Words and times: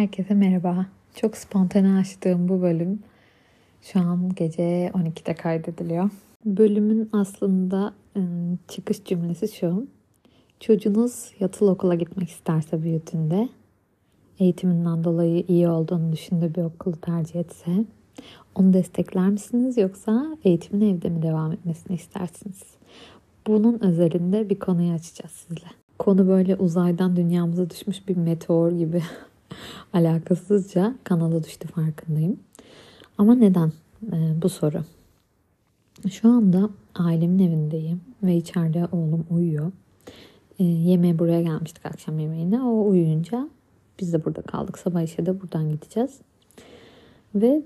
Herkese 0.00 0.34
merhaba. 0.34 0.86
Çok 1.14 1.36
spontane 1.36 1.98
açtığım 1.98 2.48
bu 2.48 2.62
bölüm 2.62 2.98
şu 3.82 4.00
an 4.00 4.34
gece 4.34 4.90
12'de 4.94 5.34
kaydediliyor. 5.34 6.10
Bölümün 6.44 7.10
aslında 7.12 7.94
ıı, 8.16 8.56
çıkış 8.68 9.04
cümlesi 9.04 9.48
şu. 9.48 9.86
Çocuğunuz 10.60 11.32
yatılı 11.40 11.70
okula 11.70 11.94
gitmek 11.94 12.28
isterse 12.28 12.82
büyüdüğünde 12.82 13.48
eğitiminden 14.38 15.04
dolayı 15.04 15.44
iyi 15.48 15.68
olduğunu 15.68 16.12
düşündüğü 16.12 16.54
bir 16.54 16.62
okulu 16.62 16.96
tercih 16.96 17.40
etse 17.40 17.84
onu 18.54 18.72
destekler 18.72 19.28
misiniz 19.28 19.78
yoksa 19.78 20.36
eğitimin 20.44 20.94
evde 20.94 21.08
mi 21.08 21.22
devam 21.22 21.52
etmesini 21.52 21.96
istersiniz? 21.96 22.62
Bunun 23.46 23.78
özelinde 23.82 24.50
bir 24.50 24.58
konuyu 24.58 24.92
açacağız 24.92 25.32
sizle. 25.32 25.68
Konu 25.98 26.28
böyle 26.28 26.56
uzaydan 26.56 27.16
dünyamıza 27.16 27.70
düşmüş 27.70 28.08
bir 28.08 28.16
meteor 28.16 28.72
gibi 28.72 29.02
alakasızca 29.92 30.94
kanala 31.04 31.44
düştü 31.44 31.68
farkındayım. 31.68 32.40
Ama 33.18 33.34
neden 33.34 33.72
ee, 34.12 34.42
bu 34.42 34.48
soru? 34.48 34.84
Şu 36.10 36.28
anda 36.28 36.70
ailemin 36.94 37.38
evindeyim 37.38 38.00
ve 38.22 38.36
içeride 38.36 38.88
oğlum 38.92 39.26
uyuyor. 39.30 39.72
Ee, 40.58 40.64
yemeğe 40.64 41.18
buraya 41.18 41.42
gelmiştik 41.42 41.86
akşam 41.86 42.18
yemeğine. 42.18 42.62
O 42.62 42.88
uyuyunca 42.88 43.48
biz 44.00 44.12
de 44.12 44.24
burada 44.24 44.42
kaldık. 44.42 44.78
Sabah 44.78 45.02
işe 45.02 45.26
de 45.26 45.40
buradan 45.40 45.70
gideceğiz. 45.70 46.18
Ve 47.34 47.62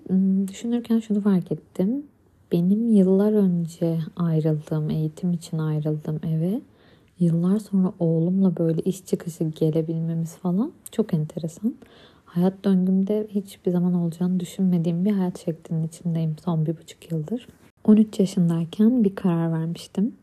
düşünürken 0.49 1.01
şunu 1.01 1.21
fark 1.21 1.53
ettim. 1.53 2.07
Benim 2.53 2.91
yıllar 2.91 3.33
önce 3.33 3.99
ayrıldığım, 4.17 4.91
eğitim 4.91 5.33
için 5.33 5.59
ayrıldığım 5.59 6.21
eve 6.27 6.61
yıllar 7.21 7.59
sonra 7.59 7.93
oğlumla 7.99 8.57
böyle 8.57 8.81
iş 8.81 9.07
çıkışı 9.07 9.45
gelebilmemiz 9.45 10.37
falan 10.37 10.73
çok 10.93 11.15
enteresan. 11.15 11.75
Hayat 12.25 12.65
döngümde 12.65 13.27
hiçbir 13.31 13.71
zaman 13.71 13.95
olacağını 13.95 14.41
düşünmediğim 14.41 15.05
bir 15.05 15.13
hayat 15.13 15.45
şeklinin 15.45 15.87
içindeyim 15.87 16.37
son 16.45 16.67
bir 16.67 16.77
buçuk 16.77 17.13
yıldır. 17.13 17.49
13 17.85 18.21
yaşındayken 18.21 19.05
bir 19.05 19.15
karar 19.15 19.53
vermiştim. 19.53 20.15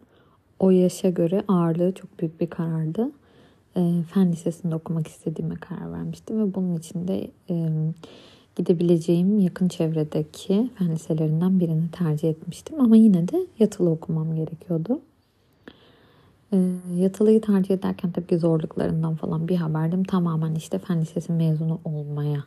O 0.60 0.72
yaşa 0.72 1.10
göre 1.10 1.44
ağırlığı 1.48 1.92
çok 1.92 2.20
büyük 2.20 2.42
bir 2.42 2.48
karardı. 2.48 3.12
E, 3.76 4.04
fen 4.14 4.32
lisesinde 4.32 4.76
okumak 4.76 5.08
istediğime 5.08 5.56
karar 5.56 5.92
vermiştim 5.92 6.40
ve 6.40 6.56
bunun 6.56 6.76
için 6.76 7.08
de 7.08 7.32
e, 7.50 7.70
gidebileceğim 8.56 9.40
yakın 9.40 9.68
çevredeki 9.68 10.70
fen 10.76 10.92
liselerinden 10.92 11.60
birini 11.60 11.92
tercih 11.92 12.30
etmiştim. 12.30 12.82
Ama 12.82 12.96
yine 12.96 13.28
de 13.28 13.48
yatılı 13.60 13.90
okumam 13.90 14.36
gerekiyordu. 14.36 15.02
E, 16.54 16.58
yatılıyı 16.96 17.42
tercih 17.42 17.76
ederken 17.76 18.12
tabii 18.12 18.28
ki 18.28 18.38
zorluklarından 18.38 19.16
falan 19.16 19.48
bir 19.48 19.56
haberdim. 19.56 20.04
Tamamen 20.04 20.56
işte 20.56 20.80
fen 20.80 21.02
lisesi 21.02 21.32
mezunu 21.32 21.80
olmaya, 21.86 22.44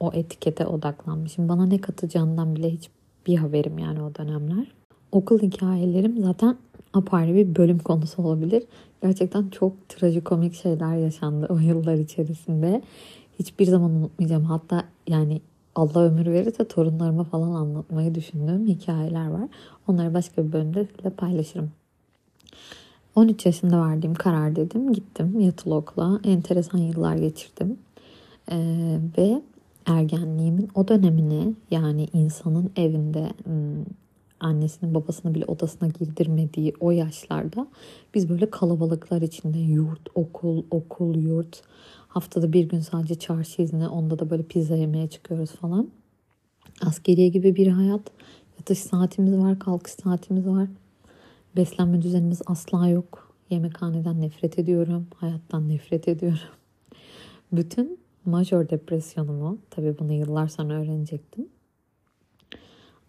o 0.00 0.10
etikete 0.14 0.66
odaklanmışım. 0.66 1.48
Bana 1.48 1.66
ne 1.66 1.80
katacağından 1.80 2.56
bile 2.56 2.70
hiç 2.70 2.90
bir 3.26 3.36
haberim 3.36 3.78
yani 3.78 4.02
o 4.02 4.14
dönemler. 4.14 4.66
Okul 5.12 5.38
hikayelerim 5.38 6.22
zaten 6.22 6.56
apayrı 6.92 7.34
bir 7.34 7.56
bölüm 7.56 7.78
konusu 7.78 8.22
olabilir. 8.22 8.62
Gerçekten 9.02 9.48
çok 9.48 9.88
trajikomik 9.88 10.54
şeyler 10.54 10.96
yaşandı 10.96 11.46
o 11.50 11.58
yıllar 11.58 11.94
içerisinde. 11.94 12.82
Hiçbir 13.38 13.66
zaman 13.66 13.90
unutmayacağım. 13.90 14.44
Hatta 14.44 14.84
yani 15.08 15.40
Allah 15.74 16.00
ömür 16.02 16.26
verirse 16.26 16.68
torunlarıma 16.68 17.24
falan 17.24 17.50
anlatmayı 17.50 18.14
düşündüğüm 18.14 18.66
hikayeler 18.66 19.30
var. 19.30 19.48
Onları 19.88 20.14
başka 20.14 20.46
bir 20.46 20.52
bölümde 20.52 20.84
sizinle 20.84 21.10
paylaşırım. 21.10 21.70
13 23.14 23.46
yaşında 23.46 23.80
verdiğim 23.88 24.14
karar 24.14 24.56
dedim. 24.56 24.92
Gittim 24.92 25.40
yatılı 25.40 25.74
okula. 25.74 26.20
Enteresan 26.24 26.78
yıllar 26.78 27.16
geçirdim. 27.16 27.78
Ee, 28.50 28.98
ve 29.18 29.42
ergenliğimin 29.86 30.68
o 30.74 30.88
dönemine 30.88 31.54
yani 31.70 32.08
insanın 32.12 32.70
evinde 32.76 33.32
annesinin 34.40 34.94
babasını 34.94 35.34
bile 35.34 35.44
odasına 35.44 35.88
girdirmediği 35.88 36.74
o 36.80 36.90
yaşlarda 36.90 37.66
biz 38.14 38.28
böyle 38.28 38.50
kalabalıklar 38.50 39.22
içinde 39.22 39.58
yurt, 39.58 40.08
okul, 40.14 40.64
okul, 40.70 41.14
yurt. 41.14 41.62
Haftada 42.08 42.52
bir 42.52 42.68
gün 42.68 42.80
sadece 42.80 43.14
çarşı 43.14 43.62
izni 43.62 43.88
onda 43.88 44.18
da 44.18 44.30
böyle 44.30 44.42
pizza 44.42 44.76
yemeye 44.76 45.08
çıkıyoruz 45.08 45.50
falan. 45.50 45.90
Askeriye 46.82 47.28
gibi 47.28 47.56
bir 47.56 47.66
hayat. 47.66 48.02
Yatış 48.58 48.78
saatimiz 48.78 49.38
var, 49.38 49.58
kalkış 49.58 49.92
saatimiz 49.92 50.46
var. 50.46 50.68
Beslenme 51.56 52.02
düzenimiz 52.02 52.42
asla 52.46 52.88
yok. 52.88 53.34
Yemekhaneden 53.50 54.20
nefret 54.20 54.58
ediyorum. 54.58 55.06
Hayattan 55.16 55.68
nefret 55.68 56.08
ediyorum. 56.08 56.38
Bütün 57.52 57.98
majör 58.24 58.68
depresyonumu, 58.68 59.58
tabii 59.70 59.98
bunu 59.98 60.12
yıllar 60.12 60.48
sonra 60.48 60.74
öğrenecektim. 60.74 61.48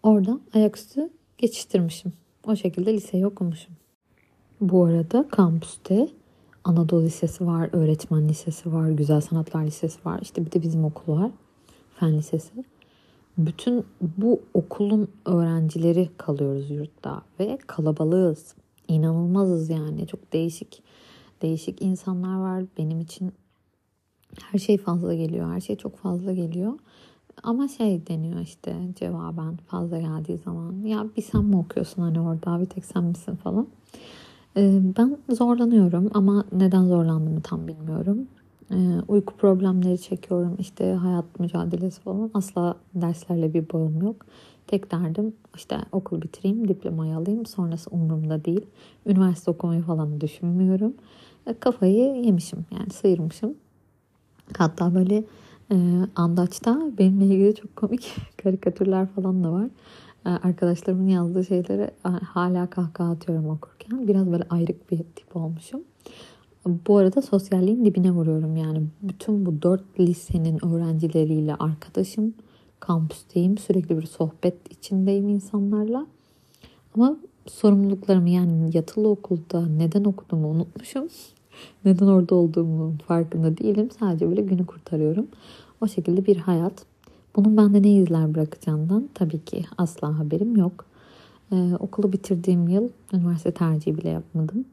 Orada 0.02 0.40
ayaküstü 0.54 1.10
geçiştirmişim. 1.38 2.12
O 2.46 2.56
şekilde 2.56 2.94
liseyi 2.94 3.26
okumuşum. 3.26 3.74
Bu 4.60 4.84
arada 4.84 5.28
kampüste 5.28 6.08
Anadolu 6.64 7.02
Lisesi 7.04 7.46
var, 7.46 7.68
Öğretmen 7.72 8.28
Lisesi 8.28 8.72
var, 8.72 8.90
Güzel 8.90 9.20
Sanatlar 9.20 9.64
Lisesi 9.64 9.98
var. 10.04 10.18
İşte 10.22 10.46
bir 10.46 10.52
de 10.52 10.62
bizim 10.62 10.84
okul 10.84 11.12
var. 11.12 11.30
Fen 11.94 12.18
Lisesi. 12.18 12.64
Bütün 13.38 13.84
bu 14.00 14.40
okulun 14.54 15.08
öğrencileri 15.26 16.10
kalıyoruz 16.16 16.70
yurtta 16.70 17.22
ve 17.40 17.58
kalabalığız. 17.66 18.54
İnanılmazız 18.88 19.70
yani. 19.70 20.06
Çok 20.06 20.32
değişik 20.32 20.82
değişik 21.42 21.82
insanlar 21.82 22.36
var. 22.40 22.64
Benim 22.78 23.00
için 23.00 23.32
her 24.40 24.58
şey 24.58 24.78
fazla 24.78 25.14
geliyor. 25.14 25.52
Her 25.52 25.60
şey 25.60 25.76
çok 25.76 25.96
fazla 25.96 26.32
geliyor. 26.32 26.72
Ama 27.42 27.68
şey 27.68 28.06
deniyor 28.06 28.40
işte 28.40 28.76
cevaben 29.00 29.56
fazla 29.56 30.00
geldiği 30.00 30.38
zaman. 30.38 30.72
Ya 30.72 31.06
bir 31.16 31.22
sen 31.22 31.44
mi 31.44 31.56
okuyorsun 31.56 32.02
hani 32.02 32.20
orada 32.20 32.60
bir 32.60 32.66
tek 32.66 32.84
sen 32.84 33.04
misin 33.04 33.36
falan. 33.36 33.66
Ee, 34.56 34.80
ben 34.96 35.18
zorlanıyorum 35.30 36.10
ama 36.14 36.44
neden 36.52 36.84
zorlandığımı 36.84 37.40
tam 37.40 37.68
bilmiyorum. 37.68 38.26
Ee, 38.72 39.00
uyku 39.08 39.36
problemleri 39.36 40.00
çekiyorum. 40.00 40.56
işte 40.58 40.92
hayat 40.92 41.40
mücadelesi 41.40 42.00
falan. 42.00 42.30
Asla 42.34 42.76
derslerle 42.94 43.54
bir 43.54 43.72
bağım 43.72 44.02
yok. 44.02 44.26
Tek 44.66 44.92
derdim 44.92 45.34
işte 45.56 45.78
okul 45.92 46.22
bitireyim, 46.22 46.68
diplomayı 46.68 47.16
alayım. 47.16 47.46
Sonrası 47.46 47.90
umurumda 47.90 48.44
değil. 48.44 48.66
Üniversite 49.06 49.50
okumayı 49.50 49.82
falan 49.82 50.20
düşünmüyorum. 50.20 50.94
Ee, 51.46 51.54
kafayı 51.54 52.24
yemişim 52.24 52.66
yani 52.70 52.90
sıyırmışım. 52.90 53.54
Hatta 54.58 54.94
böyle 54.94 55.24
e, 55.72 55.76
Andaç'ta 56.16 56.80
benimle 56.98 57.26
ilgili 57.26 57.54
çok 57.54 57.76
komik 57.76 58.16
karikatürler 58.42 59.06
falan 59.06 59.44
da 59.44 59.52
var. 59.52 59.68
E, 60.26 60.28
arkadaşlarımın 60.28 61.08
yazdığı 61.08 61.44
şeyleri 61.44 61.90
hala 62.24 62.70
kahkaha 62.70 63.10
atıyorum 63.10 63.48
okurken. 63.48 64.08
Biraz 64.08 64.32
böyle 64.32 64.44
ayrık 64.50 64.90
bir 64.90 64.98
tip 64.98 65.36
olmuşum. 65.36 65.80
Bu 66.66 66.96
arada 66.96 67.22
sosyalliğin 67.22 67.84
dibine 67.84 68.10
vuruyorum 68.10 68.56
yani. 68.56 68.82
Bütün 69.02 69.46
bu 69.46 69.62
dört 69.62 70.00
lisenin 70.00 70.64
öğrencileriyle 70.66 71.54
arkadaşım. 71.54 72.34
Kampüsteyim. 72.80 73.58
Sürekli 73.58 73.98
bir 73.98 74.06
sohbet 74.06 74.72
içindeyim 74.72 75.28
insanlarla. 75.28 76.06
Ama 76.94 77.16
sorumluluklarımı 77.46 78.30
yani 78.30 78.76
yatılı 78.76 79.08
okulda 79.08 79.66
neden 79.66 80.04
okuduğumu 80.04 80.48
unutmuşum. 80.48 81.08
neden 81.84 82.06
orada 82.06 82.34
olduğumu 82.34 82.94
farkında 83.06 83.56
değilim. 83.56 83.88
Sadece 83.98 84.28
böyle 84.28 84.42
günü 84.42 84.66
kurtarıyorum. 84.66 85.26
O 85.80 85.88
şekilde 85.88 86.26
bir 86.26 86.36
hayat. 86.36 86.84
Bunun 87.36 87.56
bende 87.56 87.82
ne 87.82 87.92
izler 87.92 88.34
bırakacağından 88.34 89.08
tabii 89.14 89.44
ki 89.44 89.64
asla 89.78 90.18
haberim 90.18 90.56
yok. 90.56 90.84
Ee, 91.52 91.72
okulu 91.78 92.12
bitirdiğim 92.12 92.68
yıl 92.68 92.88
üniversite 93.12 93.52
tercihi 93.52 93.98
bile 93.98 94.08
yapmadım. 94.08 94.64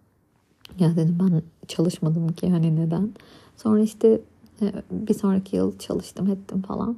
Ya 0.80 0.96
dedim 0.96 1.18
ben 1.19 1.41
çalışmadım 1.68 2.27
ki 2.27 2.50
hani 2.50 2.75
neden. 2.75 3.13
Sonra 3.57 3.80
işte 3.80 4.21
e, 4.62 4.74
bir 4.92 5.13
sonraki 5.13 5.56
yıl 5.56 5.77
çalıştım 5.77 6.27
ettim 6.27 6.62
falan. 6.62 6.98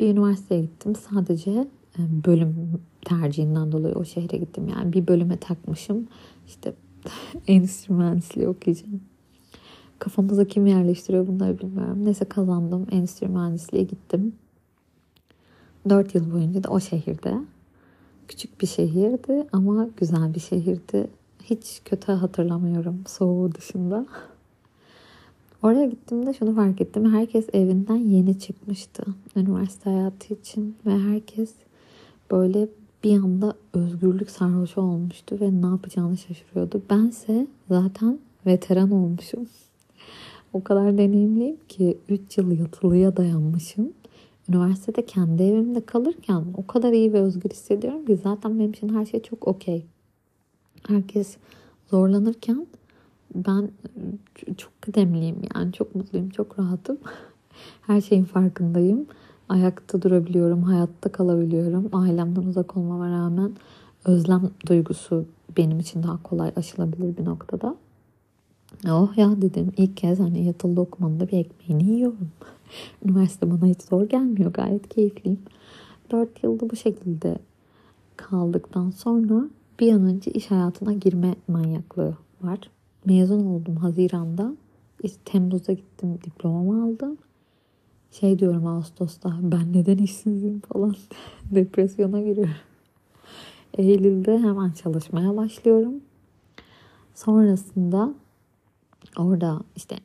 Bir 0.00 0.08
üniversiteye 0.08 0.60
gittim. 0.60 0.94
Sadece 0.94 1.50
e, 1.98 2.00
bölüm 2.26 2.80
tercihinden 3.04 3.72
dolayı 3.72 3.94
o 3.94 4.04
şehre 4.04 4.36
gittim. 4.36 4.68
Yani 4.68 4.92
bir 4.92 5.06
bölüme 5.06 5.36
takmışım. 5.36 6.08
İşte 6.46 6.74
endüstri 7.46 8.48
okuyacağım. 8.48 9.00
Kafamıza 9.98 10.44
kim 10.44 10.66
yerleştiriyor 10.66 11.26
bunları 11.26 11.58
bilmiyorum. 11.58 12.04
Neyse 12.04 12.24
kazandım. 12.24 12.86
Endüstri 12.92 13.86
gittim. 13.86 14.34
Dört 15.88 16.14
yıl 16.14 16.32
boyunca 16.32 16.64
da 16.64 16.68
o 16.68 16.80
şehirde. 16.80 17.34
Küçük 18.28 18.60
bir 18.60 18.66
şehirdi 18.66 19.46
ama 19.52 19.88
güzel 19.96 20.34
bir 20.34 20.40
şehirdi. 20.40 21.10
Hiç 21.44 21.80
kötü 21.84 22.12
hatırlamıyorum 22.12 23.02
soğuğu 23.06 23.54
dışında. 23.54 24.06
Oraya 25.62 25.86
gittiğimde 25.86 26.34
şunu 26.34 26.54
fark 26.54 26.80
ettim. 26.80 27.12
Herkes 27.12 27.46
evinden 27.52 27.96
yeni 27.96 28.38
çıkmıştı 28.38 29.02
üniversite 29.36 29.90
hayatı 29.90 30.34
için 30.34 30.76
ve 30.86 30.98
herkes 30.98 31.54
böyle 32.30 32.68
bir 33.04 33.18
anda 33.18 33.54
özgürlük 33.74 34.30
sarhoşu 34.30 34.80
olmuştu 34.80 35.38
ve 35.40 35.62
ne 35.62 35.66
yapacağını 35.66 36.16
şaşırıyordu. 36.16 36.82
Bense 36.90 37.46
zaten 37.68 38.18
veteran 38.46 38.90
olmuşum. 38.90 39.48
O 40.52 40.64
kadar 40.64 40.98
deneyimliyim 40.98 41.56
ki 41.68 41.98
3 42.08 42.38
yıl 42.38 42.50
yatılıya 42.50 43.16
dayanmışım. 43.16 43.92
Üniversitede 44.48 45.06
kendi 45.06 45.42
evimde 45.42 45.80
kalırken 45.80 46.44
o 46.56 46.66
kadar 46.66 46.92
iyi 46.92 47.12
ve 47.12 47.20
özgür 47.20 47.50
hissediyorum 47.50 48.06
ki 48.06 48.18
zaten 48.22 48.58
benim 48.58 48.70
için 48.70 48.94
her 48.94 49.06
şey 49.06 49.22
çok 49.22 49.48
okey. 49.48 49.86
Herkes 50.88 51.36
zorlanırken 51.90 52.66
ben 53.34 53.70
çok 54.56 54.82
kıdemliyim 54.82 55.36
yani 55.54 55.72
çok 55.72 55.94
mutluyum, 55.94 56.30
çok 56.30 56.58
rahatım. 56.58 56.98
Her 57.86 58.00
şeyin 58.00 58.24
farkındayım. 58.24 59.06
Ayakta 59.48 60.02
durabiliyorum, 60.02 60.62
hayatta 60.62 61.12
kalabiliyorum. 61.12 61.88
Ailemden 61.92 62.42
uzak 62.42 62.76
olmama 62.76 63.10
rağmen 63.10 63.52
özlem 64.04 64.50
duygusu 64.66 65.24
benim 65.56 65.80
için 65.80 66.02
daha 66.02 66.22
kolay 66.22 66.52
aşılabilir 66.56 67.16
bir 67.16 67.24
noktada. 67.24 67.76
Oh 68.88 69.18
ya 69.18 69.42
dedim 69.42 69.72
ilk 69.76 69.96
kez 69.96 70.18
hani 70.18 70.44
yatılı 70.44 70.80
okumanın 70.80 71.20
da 71.20 71.28
bir 71.28 71.38
ekmeğini 71.38 71.90
yiyorum. 71.92 72.28
Üniversite 73.04 73.50
bana 73.50 73.66
hiç 73.66 73.82
zor 73.82 74.08
gelmiyor. 74.08 74.52
Gayet 74.52 74.88
keyifliyim. 74.88 75.38
Dört 76.10 76.44
yılda 76.44 76.70
bu 76.70 76.76
şekilde 76.76 77.38
kaldıktan 78.16 78.90
sonra 78.90 79.44
bir 79.80 79.92
an 79.92 80.04
önce 80.04 80.30
iş 80.30 80.50
hayatına 80.50 80.92
girme 80.92 81.34
manyaklığı 81.48 82.16
var. 82.42 82.58
Mezun 83.04 83.46
oldum 83.46 83.76
Haziran'da. 83.76 84.56
İşte 85.02 85.18
Temmuz'da 85.24 85.72
gittim 85.72 86.18
diplomamı 86.24 86.84
aldım. 86.84 87.18
Şey 88.10 88.38
diyorum 88.38 88.66
Ağustos'ta 88.66 89.38
ben 89.42 89.72
neden 89.72 89.98
işsizim 89.98 90.60
falan 90.60 90.94
depresyona 91.50 92.20
giriyorum. 92.20 92.54
Eylül'de 93.78 94.38
hemen 94.38 94.70
çalışmaya 94.70 95.36
başlıyorum. 95.36 95.94
Sonrasında 97.14 98.14
orada 99.18 99.60
işte 99.76 99.96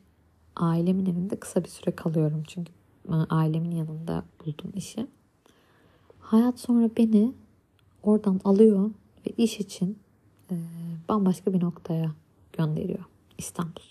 ailemin 0.56 1.06
evinde 1.06 1.36
kısa 1.36 1.63
bir 1.63 1.69
süre 1.69 1.92
kalıyorum 1.92 2.44
çünkü 2.48 2.74
ailemin 3.30 3.72
yanında 3.72 4.24
buldum 4.45 4.72
işi. 4.75 5.07
Hayat 6.19 6.60
sonra 6.60 6.89
beni 6.98 7.33
oradan 8.04 8.42
alıyor 8.44 8.89
ve 9.27 9.31
iş 9.38 9.60
için 9.60 10.00
e, 10.51 10.56
bambaşka 11.10 11.54
bir 11.54 11.63
noktaya 11.63 12.12
gönderiyor. 12.54 13.06
İstanbul. 13.38 13.81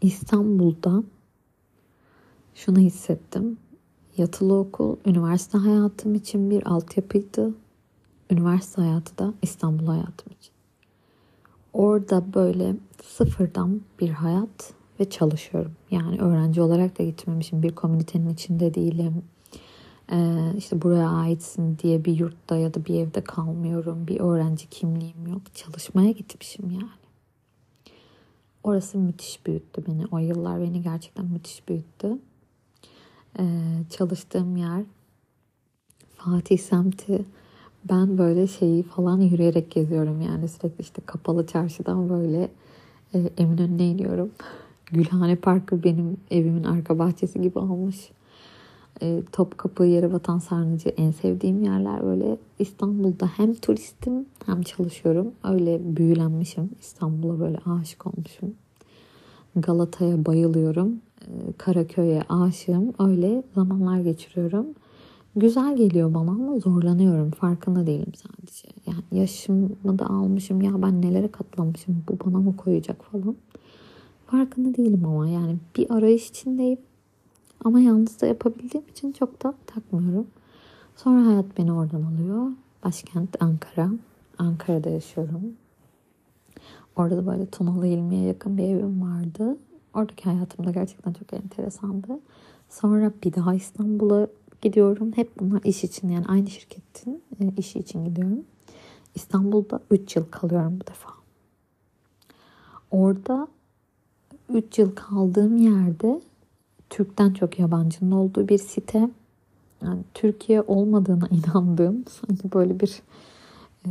İstanbul'da 0.00 1.02
şunu 2.54 2.78
hissettim. 2.78 3.58
Yatılı 4.16 4.58
okul, 4.58 4.96
üniversite 5.06 5.58
hayatım 5.58 6.14
için 6.14 6.50
bir 6.50 6.66
altyapıydı. 6.66 7.54
Üniversite 8.30 8.82
hayatı 8.82 9.18
da 9.18 9.34
İstanbul 9.42 9.86
hayatım 9.86 10.32
için. 10.40 10.52
Orada 11.72 12.34
böyle 12.34 12.76
sıfırdan 13.02 13.80
bir 14.00 14.08
hayat 14.08 14.74
ve 15.00 15.10
çalışıyorum. 15.10 15.72
Yani 15.90 16.20
öğrenci 16.20 16.60
olarak 16.60 16.98
da 16.98 17.02
gitmemişim. 17.02 17.62
Bir 17.62 17.74
komünitenin 17.74 18.28
içinde 18.28 18.74
değilim. 18.74 19.22
Ee, 20.12 20.52
işte 20.56 20.82
buraya 20.82 21.08
aitsin 21.08 21.78
diye 21.78 22.04
bir 22.04 22.18
yurtta 22.18 22.56
ya 22.56 22.74
da 22.74 22.84
bir 22.84 22.94
evde 22.94 23.20
kalmıyorum. 23.24 24.06
Bir 24.06 24.20
öğrenci 24.20 24.68
kimliğim 24.70 25.26
yok. 25.26 25.54
Çalışmaya 25.54 26.10
gitmişim 26.10 26.70
yani. 26.70 26.90
Orası 28.62 28.98
müthiş 28.98 29.46
büyüttü 29.46 29.86
beni. 29.86 30.06
O 30.10 30.18
yıllar 30.18 30.60
beni 30.60 30.82
gerçekten 30.82 31.24
müthiş 31.24 31.68
büyüttü. 31.68 32.18
Ee, 33.38 33.44
çalıştığım 33.90 34.56
yer 34.56 34.84
Fatih 36.16 36.58
semti. 36.58 37.24
Ben 37.84 38.18
böyle 38.18 38.46
şeyi 38.46 38.82
falan 38.82 39.20
yürüyerek 39.20 39.70
geziyorum 39.70 40.20
yani 40.20 40.48
sürekli 40.48 40.82
işte 40.82 41.02
kapalı 41.06 41.46
çarşıdan 41.46 42.08
böyle 42.08 42.50
e, 43.14 43.18
Eminönü'ne 43.38 43.86
iniyorum. 43.86 44.30
Gülhane 44.86 45.36
Parkı 45.36 45.84
benim 45.84 46.16
evimin 46.30 46.64
arka 46.64 46.98
bahçesi 46.98 47.40
gibi 47.40 47.58
olmuş. 47.58 47.96
E, 49.02 49.22
Topkapı, 49.32 49.84
Yerebatan, 49.84 50.38
Sarnıcı 50.38 50.88
en 50.88 51.10
sevdiğim 51.10 51.62
yerler 51.62 52.02
böyle 52.02 52.36
İstanbul'da 52.58 53.26
hem 53.26 53.54
turistim 53.54 54.26
hem 54.46 54.62
çalışıyorum. 54.62 55.32
Öyle 55.44 55.96
büyülenmişim. 55.96 56.70
İstanbul'a 56.80 57.40
böyle 57.40 57.58
aşık 57.58 58.06
olmuşum. 58.06 58.54
Galata'ya 59.56 60.26
bayılıyorum. 60.26 61.00
E, 61.20 61.52
Karaköy'e 61.58 62.22
aşığım. 62.28 62.92
Öyle 62.98 63.42
zamanlar 63.54 64.00
geçiriyorum. 64.00 64.66
Güzel 65.36 65.76
geliyor 65.76 66.14
bana 66.14 66.30
ama 66.30 66.58
zorlanıyorum. 66.58 67.30
Farkında 67.30 67.86
değilim 67.86 68.12
sadece. 68.14 68.68
Yani 68.86 69.20
yaşımı 69.20 69.98
da 69.98 70.06
almışım. 70.06 70.60
Ya 70.60 70.82
ben 70.82 71.02
nelere 71.02 71.28
katlamışım. 71.28 72.04
Bu 72.08 72.18
bana 72.24 72.38
mı 72.38 72.56
koyacak 72.56 73.04
falan. 73.04 73.36
Farkında 74.26 74.76
değilim 74.76 75.04
ama 75.04 75.28
yani 75.28 75.56
bir 75.76 75.90
arayış 75.90 76.30
içindeyim. 76.30 76.78
Ama 77.64 77.80
yalnız 77.80 78.20
da 78.20 78.26
yapabildiğim 78.26 78.88
için 78.88 79.12
çok 79.12 79.42
da 79.42 79.54
takmıyorum. 79.66 80.26
Sonra 80.96 81.26
hayat 81.26 81.58
beni 81.58 81.72
oradan 81.72 82.02
alıyor. 82.02 82.52
Başkent 82.84 83.42
Ankara. 83.42 83.90
Ankara'da 84.38 84.90
yaşıyorum. 84.90 85.56
Orada 86.96 87.16
da 87.16 87.26
böyle 87.26 87.46
Tunalı 87.46 87.86
İlmi'ye 87.86 88.22
yakın 88.22 88.58
bir 88.58 88.62
evim 88.62 89.02
vardı. 89.02 89.56
Oradaki 89.94 90.24
hayatım 90.24 90.66
da 90.66 90.70
gerçekten 90.70 91.12
çok 91.12 91.32
enteresandı. 91.32 92.20
Sonra 92.70 93.12
bir 93.24 93.34
daha 93.34 93.54
İstanbul'a 93.54 94.28
gidiyorum. 94.62 95.12
Hep 95.16 95.40
bunlar 95.40 95.62
iş 95.64 95.84
için 95.84 96.08
yani 96.08 96.26
aynı 96.28 96.50
şirketin 96.50 97.22
e, 97.40 97.52
işi 97.56 97.78
için 97.78 98.04
gidiyorum. 98.04 98.44
İstanbul'da 99.14 99.80
3 99.90 100.16
yıl 100.16 100.24
kalıyorum 100.30 100.80
bu 100.80 100.86
defa. 100.86 101.10
Orada 102.90 103.48
3 104.48 104.78
yıl 104.78 104.94
kaldığım 104.94 105.56
yerde 105.56 106.20
Türk'ten 106.90 107.32
çok 107.32 107.58
yabancının 107.58 108.10
olduğu 108.10 108.48
bir 108.48 108.58
site. 108.58 109.10
Yani 109.82 110.00
Türkiye 110.14 110.62
olmadığına 110.62 111.28
inandığım 111.30 112.04
sanki 112.08 112.52
böyle 112.52 112.80
bir 112.80 113.02
e, 113.86 113.90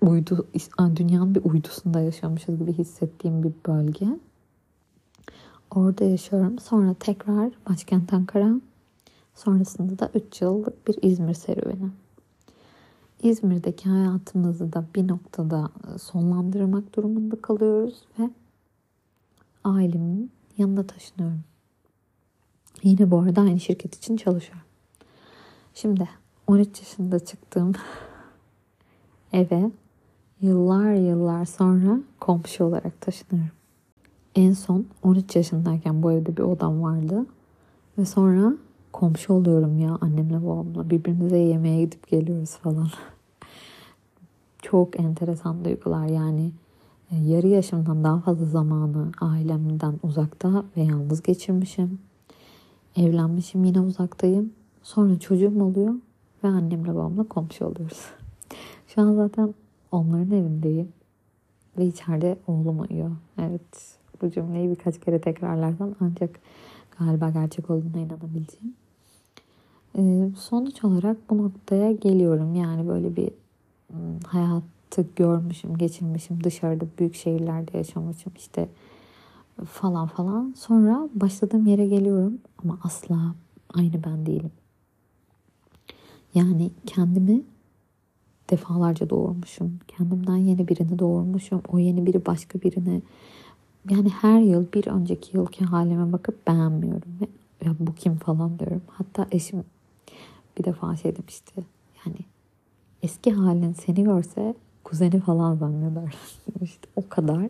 uydu 0.00 0.46
dünyanın 0.96 1.34
bir 1.34 1.44
uydusunda 1.44 2.00
yaşamışız 2.00 2.58
gibi 2.58 2.72
hissettiğim 2.72 3.42
bir 3.42 3.52
bölge. 3.66 4.06
Orada 5.70 6.04
yaşıyorum. 6.04 6.58
Sonra 6.58 6.94
tekrar 6.94 7.52
başkent 7.68 8.12
Ankara. 8.12 8.60
Sonrasında 9.34 9.98
da 9.98 10.10
3 10.14 10.42
yıllık 10.42 10.88
bir 10.88 10.96
İzmir 11.02 11.34
serüveni. 11.34 11.90
İzmir'deki 13.22 13.88
hayatımızı 13.88 14.72
da 14.72 14.84
bir 14.94 15.08
noktada 15.08 15.70
sonlandırmak 16.00 16.96
durumunda 16.96 17.42
kalıyoruz 17.42 17.94
ve 18.18 18.30
ailemin 19.64 20.30
yanında 20.58 20.86
taşınıyorum. 20.86 21.40
Yine 22.82 23.10
bu 23.10 23.18
arada 23.18 23.40
aynı 23.40 23.60
şirket 23.60 23.96
için 23.96 24.16
çalışıyorum. 24.16 24.62
Şimdi 25.74 26.08
13 26.46 26.80
yaşında 26.80 27.18
çıktığım 27.18 27.72
eve 29.32 29.70
yıllar 30.40 30.92
yıllar 30.92 31.44
sonra 31.44 32.00
komşu 32.20 32.64
olarak 32.64 33.00
taşınıyorum. 33.00 33.52
En 34.34 34.52
son 34.52 34.86
13 35.02 35.36
yaşındayken 35.36 36.02
bu 36.02 36.12
evde 36.12 36.36
bir 36.36 36.42
odam 36.42 36.82
vardı. 36.82 37.26
Ve 37.98 38.04
sonra 38.04 38.52
komşu 38.92 39.32
oluyorum 39.32 39.78
ya 39.78 39.98
annemle 40.00 40.46
babamla. 40.46 40.90
Birbirimize 40.90 41.38
yemeğe 41.38 41.84
gidip 41.84 42.08
geliyoruz 42.08 42.50
falan. 42.50 42.88
Çok 44.62 45.00
enteresan 45.00 45.64
duygular 45.64 46.06
yani. 46.06 46.52
E, 47.10 47.16
yarı 47.16 47.46
yaşımdan 47.46 48.04
daha 48.04 48.20
fazla 48.20 48.46
zamanı 48.46 49.12
ailemden 49.20 49.94
uzakta 50.02 50.64
ve 50.76 50.82
yalnız 50.82 51.22
geçirmişim. 51.22 51.98
Evlenmişim 52.96 53.64
yine 53.64 53.80
uzaktayım. 53.80 54.52
Sonra 54.82 55.18
çocuğum 55.18 55.62
oluyor 55.64 55.94
ve 56.44 56.48
annemle 56.48 56.94
babamla 56.94 57.24
komşu 57.24 57.64
oluyoruz. 57.64 58.06
Şu 58.86 59.02
an 59.02 59.14
zaten 59.14 59.54
onların 59.92 60.30
evindeyim. 60.30 60.88
Ve 61.78 61.86
içeride 61.86 62.36
oğlum 62.46 62.80
uyuyor. 62.80 63.10
Evet 63.38 63.96
bu 64.22 64.30
cümleyi 64.30 64.70
birkaç 64.70 65.00
kere 65.00 65.20
tekrarlarsam 65.20 65.94
ancak 66.00 66.40
galiba 66.98 67.30
gerçek 67.30 67.70
olduğuna 67.70 68.00
inanabileceğim. 68.00 68.74
Ee, 69.98 70.30
sonuç 70.38 70.84
olarak 70.84 71.30
bu 71.30 71.38
noktaya 71.38 71.92
geliyorum. 71.92 72.54
Yani 72.54 72.88
böyle 72.88 73.16
bir 73.16 73.30
ıı, 73.94 74.18
hayatı 74.26 75.06
görmüşüm, 75.16 75.76
geçirmişim. 75.76 76.44
Dışarıda 76.44 76.84
büyük 76.98 77.14
şehirlerde 77.14 77.78
yaşamışım. 77.78 78.32
işte 78.36 78.68
falan 79.64 80.06
falan. 80.06 80.54
Sonra 80.56 81.08
başladığım 81.14 81.66
yere 81.66 81.86
geliyorum 81.86 82.38
ama 82.62 82.78
asla 82.82 83.34
aynı 83.74 84.04
ben 84.04 84.26
değilim. 84.26 84.52
Yani 86.34 86.70
kendimi 86.86 87.42
defalarca 88.50 89.10
doğurmuşum. 89.10 89.78
Kendimden 89.88 90.36
yeni 90.36 90.68
birini 90.68 90.98
doğurmuşum. 90.98 91.62
O 91.68 91.78
yeni 91.78 92.06
biri 92.06 92.26
başka 92.26 92.60
birini. 92.60 93.02
Yani 93.90 94.08
her 94.08 94.40
yıl 94.40 94.66
bir 94.74 94.86
önceki 94.86 95.36
yılki 95.36 95.64
halime 95.64 96.12
bakıp 96.12 96.46
beğenmiyorum. 96.46 97.08
Ve 97.20 97.26
ya 97.66 97.74
bu 97.78 97.94
kim 97.94 98.16
falan 98.16 98.58
diyorum. 98.58 98.82
Hatta 98.86 99.26
eşim 99.32 99.64
bir 100.58 100.64
defa 100.64 100.96
şey 100.96 101.16
demişti. 101.16 101.64
Yani 102.06 102.16
eski 103.02 103.32
halin 103.32 103.72
seni 103.72 104.04
görse 104.04 104.54
kuzeni 104.84 105.20
falan 105.20 105.56
zanneder. 105.56 106.14
işte 106.62 106.88
o 106.96 107.08
kadar. 107.08 107.48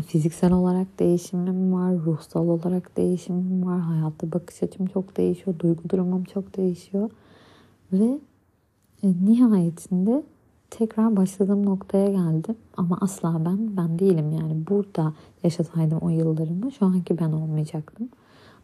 Fiziksel 0.00 0.52
olarak 0.52 0.98
değişimim 0.98 1.72
var, 1.72 1.94
ruhsal 1.94 2.48
olarak 2.48 2.96
değişimim 2.96 3.66
var, 3.66 3.80
hayatta 3.80 4.32
bakış 4.32 4.62
açım 4.62 4.86
çok 4.86 5.16
değişiyor, 5.16 5.58
duygu 5.58 5.88
durumum 5.88 6.24
çok 6.24 6.56
değişiyor. 6.56 7.10
Ve 7.92 8.18
e, 9.02 9.08
nihayetinde 9.24 10.22
tekrar 10.70 11.16
başladığım 11.16 11.66
noktaya 11.66 12.10
geldim. 12.10 12.56
Ama 12.76 12.98
asla 13.00 13.44
ben 13.44 13.76
ben 13.76 13.98
değilim 13.98 14.32
yani. 14.32 14.66
Burada 14.68 15.12
yaşasaydım 15.42 15.98
o 15.98 16.08
yıllarımı 16.08 16.72
şu 16.72 16.86
anki 16.86 17.18
ben 17.18 17.32
olmayacaktım. 17.32 18.08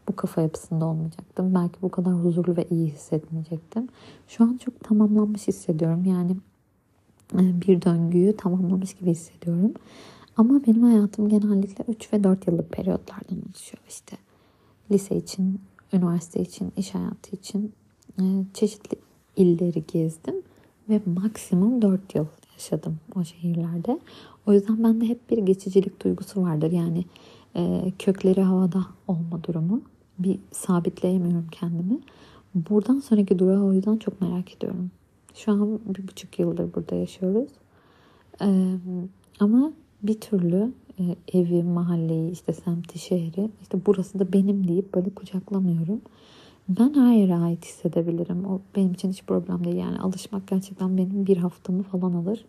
Bu 0.09 0.15
kafa 0.15 0.41
yapısında 0.41 0.85
olmayacaktım. 0.85 1.55
Belki 1.55 1.81
bu 1.81 1.89
kadar 1.89 2.13
huzurlu 2.13 2.57
ve 2.57 2.67
iyi 2.69 2.87
hissetmeyecektim. 2.91 3.87
Şu 4.27 4.43
an 4.43 4.57
çok 4.65 4.83
tamamlanmış 4.83 5.47
hissediyorum. 5.47 6.05
Yani 6.05 6.31
e, 7.33 7.61
bir 7.61 7.81
döngüyü 7.81 8.37
tamamlamış 8.37 8.93
gibi 8.93 9.11
hissediyorum. 9.11 9.71
Ama 10.37 10.61
benim 10.67 10.83
hayatım 10.83 11.29
genellikle 11.29 11.83
3 11.87 12.13
ve 12.13 12.23
4 12.23 12.47
yıllık 12.47 12.71
periyotlardan 12.71 13.37
oluşuyor. 13.37 13.83
İşte 13.89 14.17
lise 14.91 15.15
için, 15.15 15.61
üniversite 15.93 16.41
için, 16.41 16.73
iş 16.77 16.95
hayatı 16.95 17.35
için 17.35 17.73
e, 18.19 18.23
çeşitli 18.53 18.97
illeri 19.35 19.83
gezdim 19.93 20.35
ve 20.89 21.01
maksimum 21.05 21.81
4 21.81 22.15
yıl 22.15 22.25
yaşadım 22.53 22.97
o 23.15 23.23
şehirlerde. 23.23 23.99
O 24.47 24.53
yüzden 24.53 24.83
bende 24.83 25.05
hep 25.05 25.29
bir 25.29 25.37
geçicilik 25.37 26.03
duygusu 26.03 26.41
vardır. 26.41 26.71
Yani 26.71 27.05
e, 27.55 27.91
kökleri 27.99 28.41
havada 28.41 28.85
olma 29.07 29.43
durumu. 29.43 29.81
Bir 30.19 30.39
sabitleyemiyorum 30.51 31.47
kendimi. 31.51 31.99
Buradan 32.55 32.99
sonraki 32.99 33.39
durağı 33.39 33.63
o 33.63 33.73
yüzden 33.73 33.97
çok 33.97 34.21
merak 34.21 34.55
ediyorum. 34.55 34.91
Şu 35.33 35.51
an 35.51 35.79
bir 35.85 36.07
buçuk 36.07 36.39
yıldır 36.39 36.73
burada 36.73 36.95
yaşıyoruz. 36.95 37.49
E, 38.41 38.47
ama 39.39 39.71
bir 40.03 40.21
türlü 40.21 40.71
e, 40.99 41.03
evi, 41.33 41.63
mahalleyi, 41.63 42.31
işte 42.31 42.53
semti, 42.53 42.99
şehri, 42.99 43.49
işte 43.61 43.79
burası 43.85 44.19
da 44.19 44.33
benim 44.33 44.67
deyip 44.67 44.93
böyle 44.93 45.09
kucaklamıyorum. 45.09 46.01
Ben 46.69 46.93
her 46.93 47.13
yere 47.13 47.35
ait 47.35 47.65
hissedebilirim. 47.65 48.45
O 48.45 48.61
benim 48.75 48.93
için 48.93 49.11
hiç 49.11 49.23
problem 49.23 49.63
değil. 49.63 49.75
Yani 49.75 49.99
alışmak 49.99 50.47
gerçekten 50.47 50.97
benim 50.97 51.25
bir 51.25 51.37
haftamı 51.37 51.83
falan 51.83 52.13
alır. 52.13 52.45